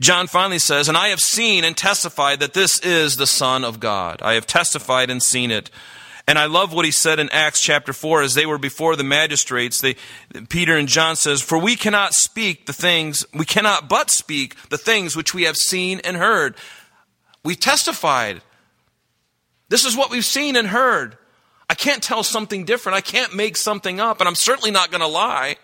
John 0.01 0.27
finally 0.27 0.59
says, 0.59 0.89
And 0.89 0.99
I 0.99 1.09
have 1.09 1.21
seen 1.21 1.65
and 1.65 1.77
testified 1.77 2.41
that 2.41 2.53
this 2.53 2.81
is 2.81 3.17
the 3.17 3.27
Son 3.27 3.65
of 3.65 3.79
God. 3.79 4.21
I 4.23 4.35
have 4.35 4.47
testified 4.47 5.09
and 5.09 5.23
seen 5.23 5.53
it. 5.53 5.71
And 6.29 6.41
I 6.41 6.47
love 6.47 6.73
what 6.73 6.85
he 6.85 6.91
said 6.91 7.21
in 7.21 7.31
Acts 7.31 7.61
chapter 7.61 7.93
4 7.93 8.23
as 8.23 8.35
they 8.35 8.47
were 8.47 8.59
before 8.59 8.97
the 8.97 9.05
magistrates. 9.05 9.81
They, 9.81 9.95
Peter 10.49 10.77
and 10.77 10.89
John 10.89 11.15
says, 11.15 11.41
For 11.41 11.57
we 11.57 11.77
cannot 11.77 12.15
speak 12.15 12.67
the 12.67 12.73
things, 12.73 13.25
we 13.33 13.45
cannot 13.45 13.89
but 13.89 14.11
speak 14.11 14.57
the 14.69 14.79
things 14.79 15.15
which 15.15 15.33
we 15.33 15.45
have 15.45 15.57
seen 15.57 16.01
and 16.01 16.17
heard. 16.17 16.57
We 17.47 17.55
testified. 17.55 18.43
This 19.69 19.85
is 19.85 19.97
what 19.97 20.11
we've 20.11 20.25
seen 20.25 20.57
and 20.57 20.67
heard. 20.67 21.17
I 21.71 21.75
can't 21.75 22.03
tell 22.03 22.25
something 22.25 22.65
different. 22.65 22.97
I 22.97 23.01
can't 23.01 23.37
make 23.37 23.57
something 23.57 24.01
up, 24.01 24.19
and 24.19 24.27
I'm 24.27 24.35
certainly 24.35 24.73
not 24.73 24.91
going 24.91 25.01
to 25.01 25.07
lie. 25.07 25.57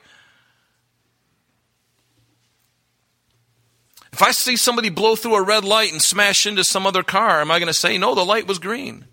If 4.12 4.22
I 4.22 4.30
see 4.30 4.56
somebody 4.56 4.90
blow 4.90 5.16
through 5.16 5.34
a 5.34 5.42
red 5.42 5.64
light 5.64 5.90
and 5.90 6.00
smash 6.00 6.46
into 6.46 6.62
some 6.62 6.86
other 6.86 7.02
car, 7.02 7.40
am 7.40 7.50
I 7.50 7.58
going 7.58 7.66
to 7.66 7.74
say, 7.74 7.98
no, 7.98 8.14
the 8.14 8.24
light 8.24 8.46
was 8.46 8.60
green? 8.60 9.06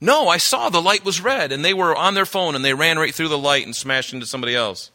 No, 0.00 0.28
I 0.28 0.36
saw 0.36 0.68
the 0.68 0.80
light 0.80 1.04
was 1.04 1.20
red 1.20 1.50
and 1.50 1.64
they 1.64 1.74
were 1.74 1.96
on 1.96 2.14
their 2.14 2.24
phone 2.24 2.54
and 2.54 2.64
they 2.64 2.72
ran 2.72 3.00
right 3.00 3.14
through 3.14 3.28
the 3.28 3.36
light 3.36 3.66
and 3.66 3.74
smashed 3.74 4.12
into 4.14 4.26
somebody 4.26 4.54
else. 4.54 4.92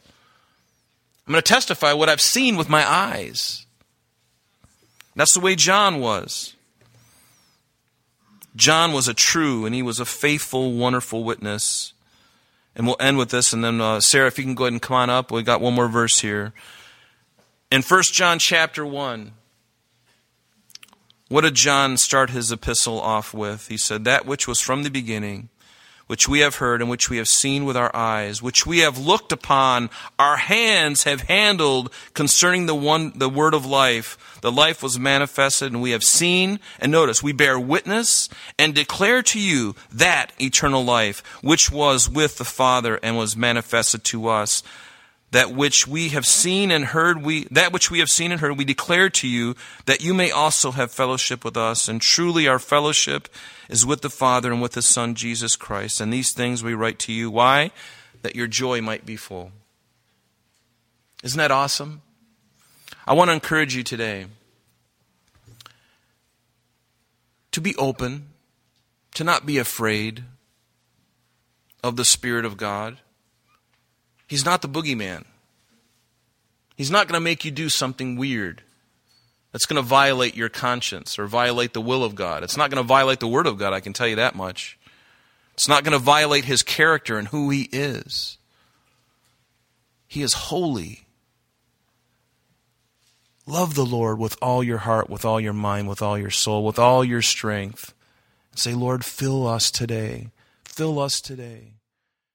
I'm 1.26 1.32
going 1.32 1.42
to 1.42 1.46
testify 1.46 1.92
what 1.92 2.08
I've 2.08 2.22
seen 2.22 2.56
with 2.56 2.70
my 2.70 2.88
eyes. 2.88 3.66
That's 5.14 5.34
the 5.34 5.40
way 5.40 5.56
John 5.56 6.00
was. 6.00 6.55
John 8.56 8.92
was 8.92 9.06
a 9.06 9.14
true 9.14 9.66
and 9.66 9.74
he 9.74 9.82
was 9.82 10.00
a 10.00 10.04
faithful, 10.04 10.72
wonderful 10.72 11.22
witness. 11.22 11.92
And 12.74 12.86
we'll 12.86 12.96
end 13.00 13.16
with 13.16 13.30
this, 13.30 13.54
and 13.54 13.64
then 13.64 13.80
uh, 13.80 14.00
Sarah, 14.00 14.26
if 14.26 14.36
you 14.36 14.44
can 14.44 14.54
go 14.54 14.64
ahead 14.64 14.74
and 14.74 14.82
come 14.82 14.96
on 14.96 15.08
up, 15.08 15.30
we 15.30 15.42
got 15.42 15.62
one 15.62 15.72
more 15.72 15.88
verse 15.88 16.20
here. 16.20 16.52
In 17.70 17.80
1 17.80 18.02
John 18.12 18.38
chapter 18.38 18.84
1, 18.84 19.32
what 21.28 21.40
did 21.40 21.54
John 21.54 21.96
start 21.96 22.30
his 22.30 22.52
epistle 22.52 23.00
off 23.00 23.32
with? 23.32 23.68
He 23.68 23.78
said, 23.78 24.04
That 24.04 24.26
which 24.26 24.46
was 24.46 24.60
from 24.60 24.82
the 24.82 24.90
beginning, 24.90 25.48
which 26.06 26.28
we 26.28 26.40
have 26.40 26.56
heard 26.56 26.80
and 26.80 26.88
which 26.88 27.10
we 27.10 27.16
have 27.16 27.28
seen 27.28 27.64
with 27.64 27.76
our 27.76 27.94
eyes, 27.94 28.42
which 28.42 28.66
we 28.66 28.78
have 28.78 28.98
looked 28.98 29.32
upon, 29.32 29.90
our 30.18 30.36
hands 30.36 31.04
have 31.04 31.22
handled 31.22 31.92
concerning 32.14 32.66
the 32.66 32.74
one, 32.74 33.12
the 33.16 33.28
word 33.28 33.54
of 33.54 33.66
life. 33.66 34.38
The 34.40 34.52
life 34.52 34.82
was 34.82 34.98
manifested 34.98 35.72
and 35.72 35.82
we 35.82 35.90
have 35.90 36.04
seen, 36.04 36.60
and 36.78 36.92
notice, 36.92 37.22
we 37.22 37.32
bear 37.32 37.58
witness 37.58 38.28
and 38.58 38.74
declare 38.74 39.22
to 39.22 39.40
you 39.40 39.74
that 39.92 40.32
eternal 40.40 40.84
life, 40.84 41.22
which 41.42 41.70
was 41.70 42.08
with 42.08 42.38
the 42.38 42.44
Father 42.44 43.00
and 43.02 43.16
was 43.16 43.36
manifested 43.36 44.04
to 44.04 44.28
us 44.28 44.62
that 45.32 45.52
which 45.52 45.86
we 45.86 46.10
have 46.10 46.26
seen 46.26 46.70
and 46.70 46.86
heard 46.86 47.22
we 47.22 47.44
that 47.50 47.72
which 47.72 47.90
we 47.90 47.98
have 47.98 48.08
seen 48.08 48.32
and 48.32 48.40
heard 48.40 48.56
we 48.56 48.64
declare 48.64 49.10
to 49.10 49.28
you 49.28 49.54
that 49.86 50.00
you 50.00 50.14
may 50.14 50.30
also 50.30 50.70
have 50.70 50.92
fellowship 50.92 51.44
with 51.44 51.56
us. 51.56 51.88
And 51.88 52.00
truly 52.00 52.46
our 52.46 52.58
fellowship 52.58 53.28
is 53.68 53.84
with 53.84 54.02
the 54.02 54.10
father 54.10 54.52
and 54.52 54.62
with 54.62 54.74
his 54.74 54.86
son 54.86 55.14
jesus 55.14 55.56
christ. 55.56 56.00
And 56.00 56.12
these 56.12 56.32
things 56.32 56.62
we 56.62 56.74
write 56.74 56.98
to 57.00 57.12
you. 57.12 57.30
Why? 57.30 57.72
That 58.22 58.36
your 58.36 58.46
joy 58.46 58.80
might 58.80 59.04
be 59.04 59.16
full. 59.16 59.52
Isn't 61.22 61.38
that 61.38 61.50
awesome? 61.50 62.02
I 63.06 63.14
want 63.14 63.28
to 63.28 63.34
encourage 63.34 63.74
you 63.74 63.82
today 63.82 64.26
to 67.52 67.60
be 67.60 67.74
open 67.76 68.28
to 69.14 69.24
not 69.24 69.46
be 69.46 69.58
afraid 69.58 70.24
of 71.82 71.96
the 71.96 72.04
spirit 72.04 72.44
of 72.44 72.56
god 72.56 72.98
He's 74.26 74.44
not 74.44 74.62
the 74.62 74.68
boogeyman. 74.68 75.24
He's 76.76 76.90
not 76.90 77.08
going 77.08 77.18
to 77.18 77.24
make 77.24 77.44
you 77.44 77.50
do 77.50 77.68
something 77.68 78.16
weird 78.16 78.62
that's 79.52 79.66
going 79.66 79.82
to 79.82 79.88
violate 79.88 80.36
your 80.36 80.50
conscience 80.50 81.18
or 81.18 81.26
violate 81.26 81.72
the 81.72 81.80
will 81.80 82.04
of 82.04 82.14
God. 82.14 82.42
It's 82.42 82.56
not 82.56 82.70
going 82.70 82.82
to 82.82 82.86
violate 82.86 83.20
the 83.20 83.28
Word 83.28 83.46
of 83.46 83.58
God, 83.58 83.72
I 83.72 83.80
can 83.80 83.94
tell 83.94 84.06
you 84.06 84.16
that 84.16 84.34
much. 84.34 84.78
It's 85.54 85.68
not 85.68 85.84
going 85.84 85.92
to 85.92 85.98
violate 85.98 86.44
His 86.44 86.62
character 86.62 87.18
and 87.18 87.28
who 87.28 87.48
He 87.48 87.62
is. 87.72 88.36
He 90.06 90.20
is 90.22 90.34
holy. 90.34 91.06
Love 93.46 93.74
the 93.74 93.86
Lord 93.86 94.18
with 94.18 94.36
all 94.42 94.62
your 94.62 94.78
heart, 94.78 95.08
with 95.08 95.24
all 95.24 95.40
your 95.40 95.54
mind, 95.54 95.88
with 95.88 96.02
all 96.02 96.18
your 96.18 96.30
soul, 96.30 96.64
with 96.64 96.78
all 96.78 97.02
your 97.02 97.22
strength. 97.22 97.94
Say, 98.54 98.74
Lord, 98.74 99.04
fill 99.04 99.46
us 99.46 99.70
today. 99.70 100.28
Fill 100.64 100.98
us 100.98 101.20
today. 101.20 101.75